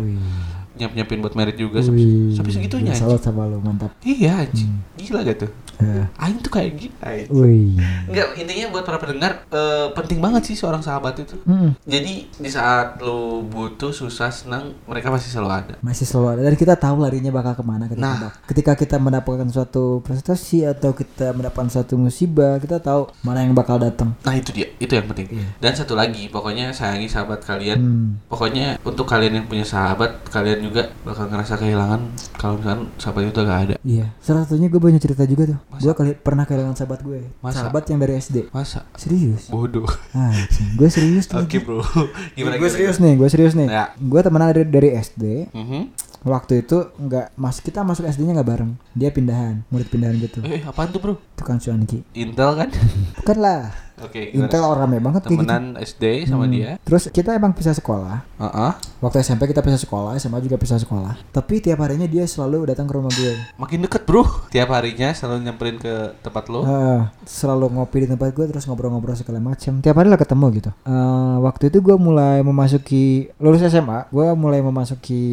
nyiap 0.80 0.96
nyiapin 0.96 1.20
buat 1.20 1.36
merit 1.36 1.60
juga 1.60 1.84
sampai, 1.84 2.32
sampai 2.32 2.52
segitunya. 2.56 2.96
Salut 2.96 3.20
sama 3.20 3.46
lu, 3.46 3.60
mantap. 3.60 3.92
iya 4.02 4.48
anjing 4.48 4.72
gila 4.96 5.22
gak 5.24 5.46
tuh 5.46 5.52
Eh. 5.80 6.04
Aing 6.20 6.44
tuh 6.44 6.52
kayak 6.52 6.76
gitu 6.76 6.92
Aing. 7.00 7.32
Wih. 7.32 7.80
Enggak, 8.12 8.36
intinya 8.36 8.68
buat 8.76 8.84
para 8.84 9.00
pendengar 9.00 9.48
eh, 9.48 9.88
penting 9.96 10.20
banget 10.20 10.52
sih 10.52 10.56
seorang 10.60 10.84
sahabat 10.84 11.24
itu. 11.24 11.40
Hmm. 11.48 11.72
Jadi 11.88 12.28
di 12.28 12.50
saat 12.52 13.00
lu 13.00 13.48
butuh, 13.48 13.96
susah, 13.96 14.28
senang, 14.28 14.76
mereka 14.84 15.08
pasti 15.08 15.32
selalu 15.32 15.52
ada. 15.56 15.74
Masih 15.80 16.04
selalu 16.04 16.28
ada 16.36 16.42
dan 16.52 16.56
kita 16.60 16.76
tahu 16.76 17.00
larinya 17.00 17.32
bakal 17.32 17.56
ke 17.56 17.64
mana 17.64 17.88
ketika, 17.88 18.04
Nah. 18.04 18.32
ketika 18.44 18.72
kita 18.76 18.96
mendapatkan 19.00 19.48
suatu 19.48 20.04
prestasi 20.04 20.68
atau 20.68 20.92
kita 20.92 21.32
mendapatkan 21.32 21.72
suatu 21.72 21.96
musibah 21.96 22.60
kita 22.60 22.84
tahu 22.84 23.08
mana 23.24 23.48
yang 23.48 23.56
bakal 23.56 23.80
datang 23.80 24.12
Nah 24.28 24.36
itu 24.36 24.52
dia, 24.52 24.68
itu 24.84 24.92
yang 24.92 25.08
penting. 25.08 25.32
Dan 25.64 25.80
satu 25.80 25.96
lagi, 25.96 26.28
pokoknya 26.28 26.76
sayangi 26.76 27.08
sahabat 27.08 27.40
kalian. 27.48 27.80
hmm. 27.80 28.08
Pokoknya 28.28 28.76
untuk 28.84 29.08
kalian 29.08 29.40
yang 29.40 29.48
punya 29.48 29.64
sahabat, 29.64 30.28
kalian 30.28 30.60
juga 30.70 30.84
bakal 31.02 31.26
ngerasa 31.26 31.54
kehilangan 31.56 32.02
kalau 32.34 32.56
misalkan 32.56 32.82
sahabat 32.96 33.22
itu 33.26 33.40
gak 33.42 33.62
ada. 33.62 33.76
iya 33.84 34.06
salah 34.18 34.42
satunya 34.42 34.68
gue 34.68 34.78
banyak 34.80 34.98
cerita 34.98 35.24
juga 35.24 35.44
tuh 35.48 35.60
gue 35.76 35.92
kali 35.92 36.12
pernah 36.16 36.44
kehilangan 36.44 36.76
sahabat 36.76 37.00
gue 37.02 37.20
Masa? 37.40 37.56
sahabat 37.64 37.84
yang 37.86 38.00
dari 38.00 38.14
SD 38.16 38.38
Masa? 38.50 38.86
serius 38.94 39.48
Bodoh. 39.48 39.90
ah 40.12 40.32
gue 40.72 40.88
serius 40.88 41.26
tuh 41.26 41.40
Oke 41.40 41.58
bro. 41.58 41.82
Gimana 42.36 42.56
gue 42.56 42.70
serius 42.70 42.98
nih 42.98 43.14
gue 43.14 43.28
serius 43.28 43.54
nih 43.54 43.68
Ya. 43.68 43.92
gue 43.94 44.20
temenan 44.20 44.50
dari 44.50 44.64
dari 44.64 44.90
SD 44.94 45.50
Mhm. 45.52 45.82
waktu 46.22 46.62
itu 46.62 46.78
nggak 46.94 47.32
mas 47.34 47.58
kita 47.58 47.80
masuk 47.80 48.04
SD-nya 48.04 48.36
nggak 48.36 48.50
bareng 48.50 48.72
dia 48.92 49.08
pindahan 49.08 49.64
murid 49.68 49.88
pindahan 49.88 50.16
gitu 50.18 50.44
Eh 50.44 50.60
apaan 50.62 50.90
tuh 50.90 51.00
bro? 51.00 51.16
Tukang 51.40 51.58
cuanki 51.58 52.04
Intel 52.14 52.52
kan? 52.56 52.70
bukan 53.16 53.38
lah 53.40 53.64
Oke. 54.00 54.32
gimana? 54.32 54.48
Intel 54.48 54.64
orang 54.64 54.82
rame 54.86 54.98
banget 55.02 55.22
gitu 55.26 55.36
Temenan 55.36 55.76
SD 55.76 56.04
sama 56.26 56.44
Hmm. 56.44 56.54
dia. 56.54 56.70
terus 56.80 57.08
kita 57.08 57.32
emang 57.32 57.52
pisah 57.52 57.72
sekolah 57.74 58.24
Heeh. 58.38 58.72
waktu 58.98 59.18
SMP 59.20 59.44
kita 59.46 59.60
pisah 59.60 59.76
sekolah 59.78 60.16
SMA 60.16 60.40
juga 60.40 60.56
pisah 60.56 60.76
sekolah 60.78 61.20
tapi 61.30 61.60
tiap 61.60 61.80
harinya 61.80 62.06
dia 62.06 62.24
selalu 62.24 62.64
datang 62.66 62.84
ke 62.84 62.94
rumah 62.94 63.12
gue 63.12 63.36
Makin 63.58 63.80
deket 63.82 64.04
bro. 64.04 64.24
Tiap 64.50 64.70
harinya 64.70 65.12
selalu 65.12 65.44
nyamperin 65.44 65.76
ke 65.76 65.94
tempat 66.18 66.48
lo. 66.48 66.64
Ah, 66.64 67.12
selalu 67.22 67.70
ngopi 67.70 67.98
di 68.00 68.08
tempat 68.08 68.32
gue 68.32 68.46
terus 68.46 68.64
ngobrol-ngobrol 68.64 69.14
segala 69.14 69.40
macam 69.42 69.80
tiap 69.80 69.92
hari 69.94 70.08
lah 70.08 70.16
ketemu 70.18 70.46
gitu 70.54 70.72
Eh, 70.82 71.36
waktu 71.42 71.68
itu 71.68 71.78
gue 71.82 71.96
mulai 71.98 72.40
memasuki 72.40 73.04
lulus 73.36 73.60
SMA 73.62 74.08
gue 74.08 74.28
mulai 74.34 74.60
memasuki 74.60 75.24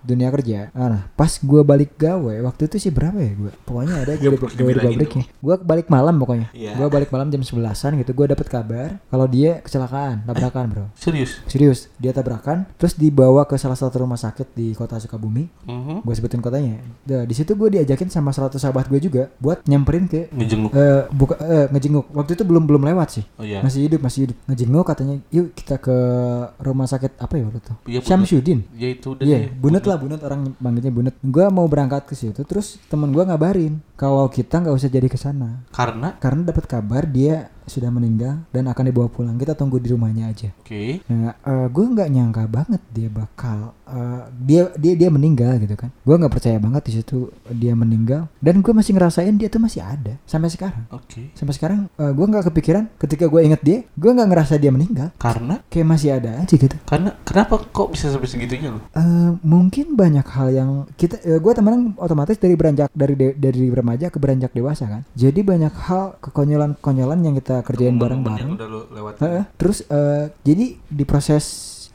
dunia 0.00 0.30
kerja 0.30 0.70
Ah, 0.72 0.90
nah 0.90 1.02
pas 1.12 1.30
gue 1.32 1.62
balik 1.62 1.94
gawe 1.96 2.34
waktu 2.42 2.66
itu 2.66 2.76
sih 2.80 2.90
berapa 2.90 3.14
ya 3.16 3.32
gue 3.32 3.52
pokoknya 3.62 3.94
ada 4.00 4.12
gue 4.14 4.30
di, 4.30 4.34
gawe 4.34 4.98
di 4.98 5.06
gue 5.40 5.54
balik 5.58 5.86
malam 5.86 6.16
pokoknya 6.16 6.48
Iya. 6.52 6.74
gue 6.74 6.86
balik 6.86 7.08
malam 7.08 7.26
jam 7.26 7.40
11an 7.40 7.96
gitu 7.96 8.12
gue 8.12 8.26
dapet 8.28 8.46
kabar 8.46 9.00
kalau 9.02 9.24
dia 9.24 9.60
kecelakaan 9.60 10.22
tabrakan 10.22 10.64
bro 10.66 10.86
Serius? 10.94 11.40
serius 11.46 11.88
dia 11.96 12.10
tabrakan 12.10 12.68
terus 12.74 12.92
dibawa 12.92 13.42
ke 13.42 13.56
salah 13.56 13.74
satu 13.74 14.00
rumah 14.00 14.16
sakit 14.16 14.52
di 14.52 14.72
kota 14.72 14.96
Sukabumi 14.96 15.48
Mhm. 15.64 16.02
gue 16.02 16.14
sebutin 16.14 16.38
kotanya 16.38 16.80
Nah, 17.02 17.24
di 17.24 17.32
situ 17.32 17.52
gue 17.52 17.68
diajakin 17.72 18.06
sama 18.06 18.30
salah 18.30 18.46
satu 18.46 18.60
sahabat 18.60 18.86
gue 18.86 19.00
juga 19.00 19.32
buat 19.36 19.64
nyamperin 19.64 20.06
ke 20.06 20.28
Ngejenguk. 20.30 20.70
eh 20.72 21.08
buka 21.10 21.34
eh, 21.38 21.66
ngejenguk 21.68 22.06
waktu 22.10 22.32
itu 22.32 22.44
belum 22.44 22.64
belum 22.64 22.82
lewat 22.84 23.08
sih 23.10 23.24
Oh 23.34 23.42
iya. 23.42 23.60
masih 23.60 23.80
hidup 23.82 24.00
masih 24.00 24.20
hidup 24.24 24.36
ngejenguk 24.46 24.84
katanya 24.84 25.16
yuk 25.28 25.50
kita 25.52 25.76
ke 25.76 25.96
rumah 26.58 26.84
sakit 26.84 27.16
apa 27.16 27.34
ya 27.34 27.44
waktu 27.44 27.58
itu 27.58 27.72
Bunut. 27.80 28.04
Syamsuddin 28.04 28.60
Ya 28.72 28.88
itu 28.90 29.08
Iya, 29.18 29.38
deh. 29.40 29.52
bunut 29.52 29.82
lah 29.82 29.96
bunut 29.96 30.20
orang 30.20 30.40
manggilnya 30.56 30.90
bunut. 30.90 31.14
Gua 31.20 31.48
mau 31.48 31.64
berangkat 31.64 32.04
ke 32.04 32.14
situ, 32.14 32.40
terus 32.42 32.76
temen 32.86 33.08
gua 33.08 33.24
ngabarin 33.24 33.78
kalau 33.94 34.26
kita 34.26 34.58
nggak 34.58 34.72
usah 34.72 34.88
jadi 34.88 35.06
ke 35.06 35.18
sana, 35.30 35.62
Karena? 35.70 36.18
Karena 36.18 36.42
dapat 36.50 36.66
kabar 36.66 37.06
dia 37.06 37.54
sudah 37.70 37.88
meninggal 37.88 38.42
dan 38.50 38.66
akan 38.66 38.84
dibawa 38.84 39.06
pulang. 39.06 39.34
Kita 39.34 39.54
tunggu 39.54 39.78
di 39.78 39.88
rumahnya 39.88 40.26
aja. 40.26 40.50
Oke. 40.58 40.98
Nah, 41.06 41.38
eh, 41.38 41.66
gue 41.66 41.84
nggak 41.86 42.08
nyangka 42.10 42.42
banget 42.44 42.82
dia 42.90 43.06
bakal 43.06 43.72
eh, 43.86 44.22
dia 44.36 44.62
dia 44.74 44.94
dia 44.96 45.08
meninggal 45.08 45.56
gitu 45.56 45.78
kan. 45.78 45.94
Gue 46.02 46.18
nggak 46.18 46.32
percaya 46.32 46.58
banget 46.58 46.82
di 46.82 46.92
situ 46.98 47.18
dia 47.48 47.72
meninggal 47.72 48.26
dan 48.38 48.58
gue 48.58 48.72
masih 48.72 48.92
ngerasain 48.92 49.34
dia 49.34 49.46
tuh 49.46 49.62
masih 49.62 49.80
ada 49.80 50.18
sampai 50.24 50.50
sekarang. 50.50 50.82
Oke. 50.90 51.30
Sampai 51.32 51.54
sekarang 51.54 51.86
eh, 51.92 52.10
gue 52.10 52.26
nggak 52.26 52.50
kepikiran 52.50 52.90
ketika 52.98 53.24
gue 53.24 53.40
inget 53.40 53.62
dia, 53.62 53.78
gue 53.86 54.10
nggak 54.10 54.28
ngerasa 54.28 54.54
dia 54.56 54.68
meninggal. 54.68 55.14
Karena 55.16 55.62
Kayak 55.70 55.86
masih 55.86 56.10
ada 56.10 56.42
aja 56.42 56.50
gitu. 56.50 56.74
karena 56.82 57.14
kenapa 57.22 57.62
kok 57.62 57.94
bisa 57.94 58.10
sampai 58.10 58.26
segitunya 58.26 58.72
lo? 58.72 58.80
Eh, 58.90 59.30
mungkin 59.40 59.94
banyak 59.94 60.26
hal 60.26 60.48
yang 60.50 60.70
kita 60.96 61.20
gue 61.20 61.52
temenan 61.52 61.92
otomatis 61.94 62.34
dari 62.34 62.56
beranjak 62.56 62.88
dari 62.90 63.14
de- 63.14 63.36
dari 63.36 63.68
remaja 63.68 64.08
ke 64.08 64.16
beranjak 64.16 64.50
dewasa 64.50 64.88
kan. 64.88 65.02
Jadi 65.12 65.44
banyak 65.44 65.70
hal 65.86 66.16
kekonyolan-konyolan 66.20 67.20
yang 67.20 67.34
kita 67.36 67.59
kerjain 67.64 67.96
bareng-bareng. 67.96 68.56
Udah 68.58 68.68
lewat. 68.92 69.12
Terus 69.56 69.86
eh, 69.88 70.32
jadi 70.44 70.76
di 70.76 71.04
proses 71.08 71.44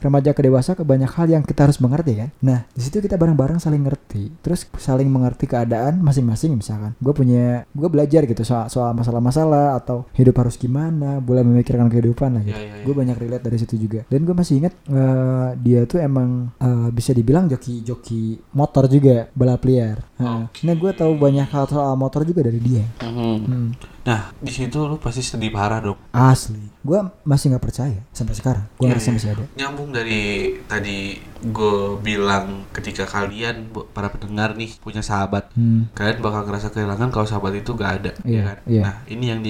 remaja 0.00 0.30
ke 0.36 0.40
dewasa 0.44 0.76
ke 0.76 0.84
banyak 0.84 1.08
hal 1.08 1.26
yang 1.30 1.42
kita 1.42 1.68
harus 1.68 1.78
mengerti 1.80 2.12
kan. 2.18 2.30
Nah 2.44 2.68
di 2.72 2.82
situ 2.84 3.00
kita 3.00 3.16
bareng-bareng 3.16 3.58
saling 3.58 3.82
ngerti. 3.84 4.32
Terus 4.44 4.68
saling 4.76 5.08
mengerti 5.08 5.48
keadaan 5.48 6.00
masing-masing 6.04 6.56
misalkan. 6.56 6.92
Gue 7.00 7.12
punya 7.16 7.64
gue 7.72 7.88
belajar 7.88 8.24
gitu 8.28 8.42
soal 8.44 8.68
soal 8.68 8.92
masalah-masalah 8.92 9.78
atau 9.78 10.04
hidup 10.16 10.36
harus 10.40 10.56
gimana, 10.60 11.18
boleh 11.20 11.42
memikirkan 11.42 11.88
kehidupan 11.88 12.40
lah 12.40 12.42
gitu. 12.44 12.56
Iya, 12.56 12.66
iya, 12.66 12.76
iya. 12.80 12.84
Gue 12.84 12.94
banyak 12.94 13.16
relate 13.16 13.44
dari 13.44 13.58
situ 13.58 13.74
juga. 13.80 14.04
Dan 14.08 14.24
gue 14.24 14.34
masih 14.36 14.64
ingat 14.64 14.74
eh, 14.88 15.48
dia 15.60 15.80
tuh 15.88 15.98
emang 16.02 16.52
eh, 16.60 16.88
bisa 16.92 17.10
dibilang 17.16 17.48
joki-joki 17.48 18.38
motor 18.54 18.88
juga 18.88 19.28
balap 19.32 19.62
liar. 19.64 19.98
Nah, 20.16 20.48
Oke. 20.48 20.64
nah 20.64 20.74
gue 20.76 20.92
tahu 20.96 21.12
banyak 21.16 21.48
hal 21.48 21.64
soal 21.68 21.94
motor 21.98 22.24
juga 22.24 22.46
dari 22.46 22.60
dia. 22.60 22.84
Mhm. 23.04 23.36
Hmm. 23.46 23.70
Nah 24.06 24.30
di 24.38 24.52
situ 24.54 24.78
lo 24.86 25.02
pasti 25.02 25.18
sedih 25.18 25.50
parah 25.50 25.82
dong. 25.82 25.98
Asli. 26.14 26.62
Gue 26.86 27.02
masih 27.26 27.50
nggak 27.50 27.64
percaya 27.66 28.00
sampai 28.14 28.38
sekarang. 28.38 28.64
Gue 28.78 28.86
ngerasa 28.86 29.10
iya. 29.10 29.16
masih 29.18 29.30
ada. 29.34 29.44
Nyambung 29.58 29.85
langsung 29.86 29.94
dari 29.94 30.22
tadi 30.66 31.14
gue 31.36 31.78
bilang 32.02 32.66
ketika 32.74 33.06
kalian 33.06 33.70
para 33.94 34.10
pendengar 34.10 34.58
nih 34.58 34.74
punya 34.82 34.98
sahabat, 34.98 35.46
Hmm. 35.54 35.86
kalian 35.94 36.18
bakal 36.18 36.42
ngerasa 36.42 36.74
kehilangan 36.74 37.14
kalau 37.14 37.22
sahabat 37.22 37.54
itu 37.54 37.70
gak 37.72 38.02
ada, 38.02 38.12
Iya, 38.24 38.34
ya 38.34 38.42
kan? 38.42 38.56
iya. 38.66 38.82
Nah 38.82 38.94
ini 39.06 39.24
yang 39.30 39.40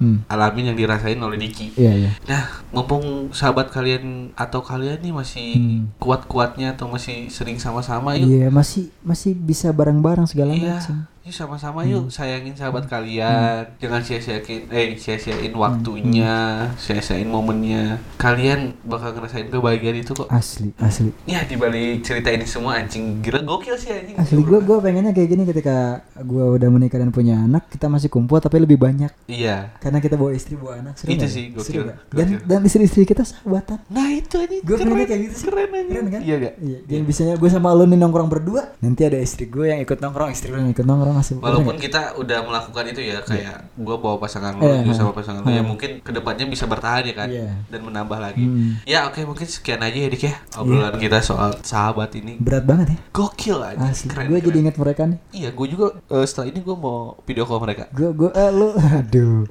Hmm. 0.00 0.24
dialamin 0.24 0.72
yang 0.72 0.78
dirasain 0.78 1.20
oleh 1.20 1.36
Diki. 1.36 1.76
Iya 1.76 1.92
iya. 1.98 2.10
Nah, 2.24 2.42
mumpung 2.72 3.04
sahabat 3.30 3.68
kalian 3.68 4.32
atau 4.32 4.64
kalian 4.64 5.02
nih 5.02 5.12
masih 5.12 5.48
Hmm. 5.52 5.80
kuat-kuatnya 6.00 6.72
atau 6.72 6.88
masih 6.88 7.28
sering 7.28 7.60
sama-sama 7.60 8.16
yuk. 8.16 8.32
Iya 8.32 8.48
masih 8.48 8.88
masih 9.04 9.36
bisa 9.36 9.68
bareng-bareng 9.70 10.24
segala 10.24 10.56
Iya. 10.56 10.80
macam. 10.80 10.96
Yuk 11.22 11.30
sama-sama 11.32 11.86
yuk 11.86 12.10
sayangin 12.10 12.50
sahabat 12.52 12.82
kalian. 12.84 13.62
Jangan 13.78 14.02
sia-siain 14.02 14.42
eh 14.66 14.98
sia-siain 14.98 15.54
waktunya, 15.54 16.34
sia-siain 16.74 17.24
momennya. 17.24 18.02
Kalian 18.16 18.74
bakal 18.82 19.14
ngerasain 19.14 19.46
kebahagiaan 19.46 19.96
itu 19.96 20.12
kok. 20.12 20.26
Asli 20.28 20.74
asli. 20.76 21.14
Ya 21.22 21.42
dibalik 21.42 22.02
cerita 22.02 22.26
ini 22.26 22.42
semua 22.42 22.74
anjing 22.76 23.22
gila 23.22 23.38
gokil 23.40 23.76
sih 23.76 23.94
anjing. 23.94 24.18
Asli 24.18 24.34
gue 24.36 24.58
gue 24.60 24.76
pengennya 24.76 25.10
kayak 25.10 25.28
gini 25.28 25.42
ketika 25.44 25.76
gue 26.18 26.44
udah 26.52 26.68
menikah 26.68 26.98
dan 26.98 27.08
punya 27.08 27.38
anak 27.38 27.70
kita 27.70 27.86
masih 27.86 28.08
kumpul 28.08 28.38
tapi 28.38 28.58
lebih 28.58 28.76
banyak 28.76 29.14
Iya. 29.24 29.78
karena 29.78 29.98
kita 29.98 30.14
bawa 30.14 30.30
istri 30.32 30.54
bawa 30.54 30.78
anak 30.80 30.94
seru 30.96 31.08
Itu 31.08 31.24
sih, 31.24 31.54
Seru 31.56 31.86
gokil, 31.86 31.94
dan 32.10 32.26
gokil. 32.28 32.38
dan 32.44 32.60
istri-istri 32.62 33.02
kita 33.04 33.22
sahabatan 33.22 33.78
Nah 33.88 34.10
itu 34.10 34.34
anjing 34.36 34.58
gue 34.60 34.70
keren. 34.72 34.86
pengennya 34.88 35.06
kayak 35.06 35.22
gitu 35.22 35.34
sih 35.36 35.46
Keren 35.46 35.70
anjing. 35.70 35.86
keren 35.88 36.06
kan 36.08 36.20
Iya 36.20 36.36
gak? 36.40 36.54
iya 36.58 36.78
yang 36.90 37.04
bisanya 37.04 37.34
gue 37.34 37.46
sama 37.48 37.70
lo 37.70 37.84
nih 37.84 37.94
nongkrong 37.96 38.26
berdua 38.28 38.74
nanti 38.78 39.02
ada 39.02 39.16
istri 39.16 39.46
gue 39.46 39.66
yang 39.66 39.78
ikut 39.78 39.96
nongkrong 39.96 40.30
istri 40.30 40.50
lo 40.50 40.58
yang 40.58 40.70
ikut 40.70 40.82
nongkrong 40.82 41.11
Walaupun 41.14 41.76
kita 41.76 42.14
udah 42.14 42.38
melakukan 42.40 42.84
itu 42.86 43.00
ya 43.02 43.18
kayak 43.20 43.68
gua 43.74 43.96
bawa 43.96 44.16
pasangan 44.16 44.54
lo, 44.54 44.62
Iya, 44.62 44.82
ha. 44.82 44.92
sama 44.92 45.10
pasangan 45.10 45.40
lo 45.40 45.48
ya 45.48 45.58
Ha. 45.58 45.64
mungkin 45.64 45.90
ke 45.98 46.10
depannya 46.10 46.44
bisa 46.46 46.64
bertahan 46.64 47.02
ya 47.02 47.14
kan 47.14 47.28
Iya. 47.28 47.52
dan 47.66 47.80
menambah 47.82 48.16
lagi. 48.16 48.42
Hmm. 48.42 48.80
Ya 48.84 49.04
oke 49.04 49.20
mungkin 49.22 49.44
sekian 49.44 49.78
aja 49.78 49.94
ya 49.96 50.08
Dik 50.08 50.22
ya 50.22 50.34
obrolan 50.54 50.96
kita 50.96 51.18
soal 51.18 51.56
sahabat 51.60 52.12
ini. 52.14 52.36
berat 52.38 52.62
banget 52.62 52.86
ya 52.90 52.98
Gokil 53.10 53.58
aja. 53.58 53.80
asli 53.84 54.06
Keren. 54.06 54.26
gue 54.26 54.40
jadi 54.40 54.58
inget 54.60 54.76
mereka 54.76 55.02
nih 55.04 55.18
Iya, 55.32 55.48
gue 55.50 55.66
juga 55.68 55.86
eh, 56.06 56.24
setelah 56.24 56.48
ini 56.48 56.60
gue 56.60 56.74
mau 56.74 57.18
video 57.22 57.42
call 57.42 57.58
mereka. 57.58 57.86
gue 57.90 58.10
gue 58.10 58.30
eh, 58.30 58.50
lo 58.50 58.68
aduh 58.98 59.44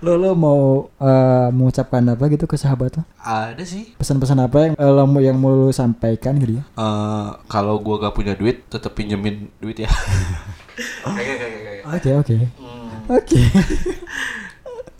lo 0.00 0.12
lo 0.14 0.30
mau 0.32 0.60
eh, 0.96 1.48
mengucapkan 1.50 2.02
apa 2.06 2.24
gitu 2.26 2.44
ke 2.44 2.54
sahabat 2.54 2.94
lo 2.94 3.04
Ada 3.18 3.62
sih. 3.62 3.92
pesan-pesan 3.94 4.38
apa 4.38 4.58
yang 4.62 4.74
eh, 4.74 4.90
lo 4.90 5.04
mau 5.04 5.18
yang 5.18 5.34
mau 5.34 5.50
lo 5.50 5.68
sampaikan 5.70 6.36
gitu 6.36 6.52
ya 6.54 6.64
eh 6.74 7.28
kalau 7.46 7.76
gue 7.76 7.96
gak 7.96 8.12
punya 8.12 8.32
duit, 8.32 8.66
tetap 8.66 8.92
pinjemin 8.92 9.50
duit 9.56 9.78
ya. 9.78 9.90
Kayak 10.76 11.36
kayak. 11.38 11.84
oke 11.86 12.10
oke 12.20 12.36
Hmm. 12.58 13.12
oke 13.12 13.40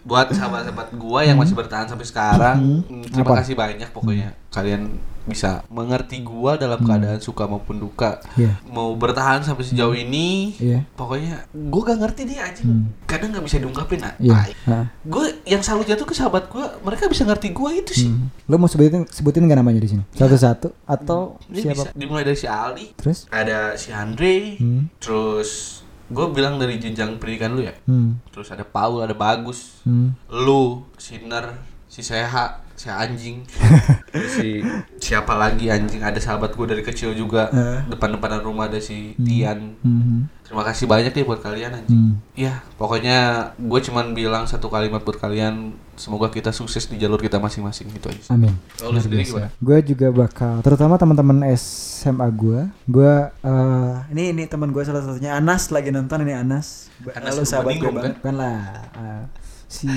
Buat 0.04 0.30
sahabat-sahabat 0.30 0.92
gue 0.92 1.20
yang 1.22 1.36
masih 1.36 1.52
bertahan 1.52 1.88
sampai 1.88 2.04
sekarang, 2.04 2.56
Hmm. 2.56 2.80
hmm, 2.84 3.04
terima 3.08 3.24
Apa? 3.26 3.40
kasih 3.40 3.54
banyak 3.54 3.88
pokoknya. 3.88 4.36
Kalian 4.48 4.82
bisa 5.24 5.64
mengerti 5.66 6.20
gue 6.20 6.52
dalam 6.54 6.76
keadaan 6.78 7.16
suka 7.16 7.48
maupun 7.48 7.80
duka. 7.80 8.20
Iya. 8.34 8.60
Mau 8.66 8.92
bertahan 8.92 9.40
sampai 9.40 9.64
sejauh 9.64 9.96
ini, 9.96 10.52
Iya. 10.54 10.84
pokoknya 10.92 11.48
gue 11.48 11.80
gak 11.82 11.96
ngerti 11.98 12.22
dia 12.26 12.44
aja. 12.44 12.60
Hmm. 12.60 12.92
Kadang 13.04 13.32
nggak 13.32 13.40
bisa 13.42 13.56
diungkapin. 13.56 14.04
Nah, 14.04 14.12
Iya. 14.18 14.36
Ah. 14.66 14.84
gue 15.00 15.24
yang 15.44 15.64
salutnya 15.64 15.96
tuh 15.96 16.04
ke 16.04 16.12
sahabat 16.12 16.46
gue, 16.46 16.60
mereka 16.82 17.08
bisa 17.08 17.24
ngerti 17.24 17.48
gue 17.50 17.70
itu 17.74 17.92
sih. 17.96 18.10
Hmm. 18.12 18.28
Lo 18.44 18.60
mau 18.60 18.68
sebutin 18.68 19.08
sebutin 19.08 19.40
nggak 19.42 19.58
namanya 19.58 19.80
di 19.80 19.88
sini? 19.88 20.04
Satu-satu 20.12 20.76
atau 20.84 21.40
Ini 21.48 21.56
siapa? 21.62 21.72
bisa 21.72 21.88
dimulai 21.96 22.20
dari 22.22 22.36
si 22.36 22.44
Ali, 22.44 22.92
Terus? 22.92 23.24
ada 23.30 23.72
si 23.74 23.88
Andre, 23.90 24.60
Hmm. 24.60 24.92
terus 24.98 25.80
gue 26.14 26.26
bilang 26.30 26.56
dari 26.56 26.78
jenjang 26.78 27.18
pendidikan 27.18 27.52
lu 27.52 27.66
ya. 27.66 27.74
Hmm. 27.84 28.22
Terus 28.30 28.48
ada 28.48 28.62
Paul, 28.62 29.02
ada 29.02 29.12
Bagus, 29.12 29.82
Hmm. 29.82 30.14
lu, 30.30 30.86
Siner, 30.96 31.58
si 31.94 32.02
Seha, 32.02 32.58
si 32.74 32.90
anjing, 32.90 33.46
si 34.34 34.66
siapa 34.98 35.38
lagi 35.38 35.70
anjing? 35.70 36.02
Ada 36.02 36.18
sahabat 36.18 36.58
gue 36.58 36.66
dari 36.66 36.82
kecil 36.82 37.14
juga. 37.14 37.46
Eh. 37.54 37.94
Depan-depanan 37.94 38.42
rumah 38.42 38.66
ada 38.66 38.82
si 38.82 39.14
Tian. 39.22 39.78
Hmm. 39.78 40.26
Terima 40.42 40.66
kasih 40.66 40.90
banyak 40.90 41.14
deh 41.14 41.22
buat 41.22 41.38
kalian 41.38 41.70
anjing. 41.70 41.94
Hmm. 41.94 42.14
Ya, 42.34 42.66
pokoknya 42.82 43.50
gue 43.62 43.78
cuman 43.78 44.10
bilang 44.10 44.50
satu 44.50 44.66
kalimat 44.66 45.06
buat 45.06 45.22
kalian. 45.22 45.78
Semoga 45.94 46.26
kita 46.34 46.50
sukses 46.50 46.90
di 46.90 46.98
jalur 46.98 47.22
kita 47.22 47.38
masing-masing 47.38 47.86
gitu 47.94 48.10
aja. 48.10 48.34
Amin. 48.34 48.58
Kalau 48.74 48.90
lu 48.90 48.98
sendiri 48.98 49.22
gimana? 49.22 49.54
Gue 49.62 49.78
juga 49.86 50.10
bakal, 50.10 50.58
terutama 50.66 50.98
teman-teman 50.98 51.46
SMA 51.54 52.26
gue, 52.34 52.66
gue 52.90 53.14
eh, 53.30 53.94
ini 54.10 54.34
ini 54.34 54.42
teman 54.50 54.74
gue 54.74 54.82
salah 54.82 55.06
satunya 55.06 55.38
Anas 55.38 55.70
lagi 55.70 55.94
nonton 55.94 56.26
ini 56.26 56.34
Anas. 56.34 56.90
Anas 57.14 57.38
Halo 57.38 57.46
sahabat 57.46 57.78
gue 57.78 57.90
kan 58.18 58.34
lah. 58.34 58.82
Eh, 58.98 59.43
si 59.74 59.96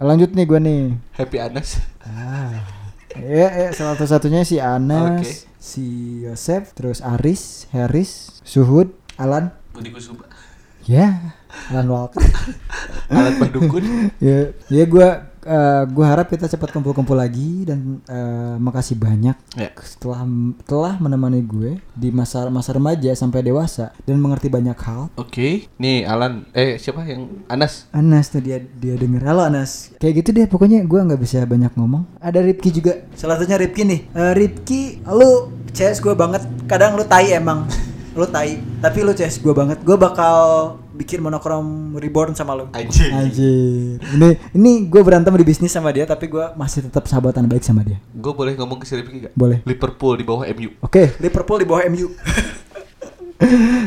lanjut 0.00 0.32
nih 0.32 0.46
gue 0.48 0.60
nih. 0.64 0.82
Happy 1.20 1.36
Anas. 1.36 1.84
Ah. 2.00 2.64
Ya, 3.12 3.48
ya, 3.50 3.68
salah 3.74 3.98
satunya 3.98 4.46
si 4.46 4.62
Anas, 4.62 5.20
Oke. 5.20 5.32
si 5.58 5.86
Yosef, 6.24 6.72
terus 6.72 7.02
Aris, 7.02 7.66
Harris, 7.74 8.40
Suhud, 8.46 8.94
Alan. 9.18 9.52
Budi 9.74 9.90
Kusuma. 9.92 10.24
Ya, 10.86 11.36
Alan 11.68 11.90
Walker. 11.90 12.22
Alat 13.12 13.36
Bandukun. 13.36 13.84
ya, 14.24 14.54
ya 14.70 14.84
gue 14.86 15.08
gue 15.86 16.04
harap 16.04 16.28
kita 16.28 16.44
cepat 16.46 16.68
kumpul-kumpul 16.70 17.12
lagi 17.12 17.64
dan 17.64 18.04
eh, 18.04 18.56
makasih 18.56 18.94
banyak 18.94 19.32
Ya. 19.56 19.72
setelah 19.80 20.22
telah 20.62 20.94
menemani 20.96 21.40
gue 21.40 21.80
di 21.92 22.08
masa 22.10 22.46
masa 22.48 22.70
remaja 22.70 23.08
sampai 23.12 23.40
dewasa 23.40 23.90
dan 24.04 24.16
mengerti 24.16 24.46
banyak 24.46 24.76
hal. 24.76 25.08
Oke, 25.16 25.66
nih 25.76 26.04
Alan, 26.04 26.44
eh 26.52 26.76
siapa 26.76 27.02
yang? 27.02 27.44
Anas? 27.46 27.88
Anas 27.90 28.28
tuh 28.28 28.40
dia 28.40 28.60
dia 28.60 28.94
denger. 28.94 29.24
Halo 29.24 29.42
Anas. 29.42 29.92
Kayak 29.96 30.14
gitu 30.20 30.28
deh 30.32 30.46
pokoknya 30.46 30.84
gue 30.84 31.00
nggak 31.00 31.20
bisa 31.20 31.42
banyak 31.44 31.72
ngomong. 31.74 32.04
Ada 32.20 32.40
Ripki 32.40 32.70
juga. 32.70 33.04
Salah 33.12 33.40
satunya 33.40 33.56
Ripki 33.56 33.82
nih. 33.82 34.00
Eh, 34.12 34.32
Ripki 34.36 34.82
lu 35.08 35.48
CS 35.72 35.98
gue 35.98 36.12
banget. 36.12 36.44
Kadang 36.64 36.94
lu 36.94 37.04
tai 37.04 37.32
emang 37.32 37.64
lu 38.10 38.26
tai 38.26 38.58
tapi 38.82 39.06
lu 39.06 39.14
CS 39.14 39.38
gue 39.38 39.54
banget 39.54 39.78
gue 39.86 39.94
bakal 39.94 40.38
bikin 40.98 41.22
monokrom 41.22 41.94
reborn 41.94 42.34
sama 42.34 42.58
lu 42.58 42.66
Anjing. 42.74 43.12
Anjir. 43.14 43.96
Ini 44.02 44.28
ini 44.52 44.70
gue 44.90 45.00
berantem 45.00 45.32
di 45.32 45.46
bisnis 45.46 45.70
sama 45.70 45.94
dia 45.94 46.04
tapi 46.04 46.26
gue 46.26 46.42
masih 46.58 46.90
tetap 46.90 47.06
sahabatan 47.06 47.46
baik 47.46 47.62
sama 47.62 47.86
dia. 47.86 48.02
Gue 48.12 48.34
boleh 48.34 48.58
ngomong 48.58 48.82
ke 48.82 48.84
si 48.84 48.98
Rifki 48.98 49.30
gak? 49.30 49.32
Boleh. 49.38 49.62
Liverpool 49.62 50.18
di 50.18 50.24
bawah 50.26 50.44
MU. 50.52 50.74
Oke, 50.82 51.14
Liverpool 51.22 51.62
di 51.62 51.66
bawah 51.70 51.86
MU. 51.88 52.10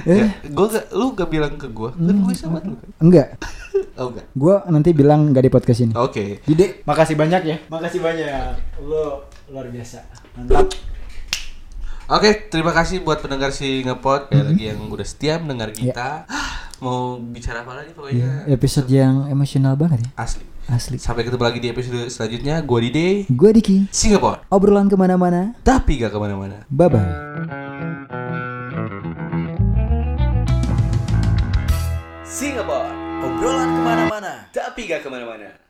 Ya, 0.08 0.34
gue 0.58 0.66
gak, 0.66 0.86
lu 0.96 1.14
gak 1.14 1.30
bilang 1.30 1.54
ke 1.62 1.70
gue, 1.70 1.90
kan 1.94 2.16
gue 2.18 2.34
sahabat 2.34 2.64
lu 2.66 2.74
kan? 2.74 2.90
Enggak. 2.98 3.28
Oh 3.94 4.10
enggak. 4.10 4.26
Gue 4.34 4.56
nanti 4.74 4.90
bilang 4.98 5.30
nggak 5.30 5.44
di 5.46 5.52
podcast 5.54 5.80
ini. 5.86 5.94
Oke. 5.94 6.42
Jadi 6.50 6.82
makasih 6.82 7.14
banyak 7.14 7.42
ya. 7.46 7.58
Makasih 7.70 8.02
banyak. 8.02 8.82
Lo 8.82 9.30
luar 9.54 9.70
biasa. 9.70 10.02
Mantap. 10.34 10.93
Oke, 12.14 12.46
terima 12.46 12.70
kasih 12.78 13.02
buat 13.02 13.26
pendengar 13.26 13.50
si 13.50 13.82
ngepot 13.82 14.30
ya 14.30 14.46
lagi 14.46 14.70
yang 14.70 14.86
udah 14.86 15.02
setia 15.02 15.42
mendengar 15.42 15.74
kita. 15.74 16.30
Mau 16.84 17.18
bicara 17.18 17.66
apa 17.66 17.74
lagi 17.74 17.90
Ya, 17.90 17.96
pokoknya 17.98 18.30
episode 18.54 18.86
yang 18.86 19.26
emosional 19.34 19.74
banget 19.74 20.06
ya. 20.06 20.10
asli. 20.22 20.46
Asli. 20.70 21.02
Sampai 21.02 21.26
ketemu 21.26 21.42
lagi 21.42 21.58
di 21.58 21.74
episode 21.74 22.06
selanjutnya. 22.14 22.62
Gua 22.62 22.86
Dide, 22.86 23.26
Gue 23.34 23.50
Diki. 23.50 23.90
Singapore. 23.90 24.46
Obrolan 24.54 24.94
ke 24.94 24.96
mana-mana. 24.96 25.58
Tapi 25.66 25.98
gak 25.98 26.14
ke 26.14 26.20
mana-mana. 26.22 26.62
Bye 26.70 26.90
bye. 26.94 27.12
Singapore. 32.22 32.94
Obrolan 33.26 33.70
ke 33.74 33.82
mana-mana. 33.82 34.34
Tapi 34.54 34.86
gak 34.86 35.02
ke 35.02 35.10
mana-mana. 35.10 35.63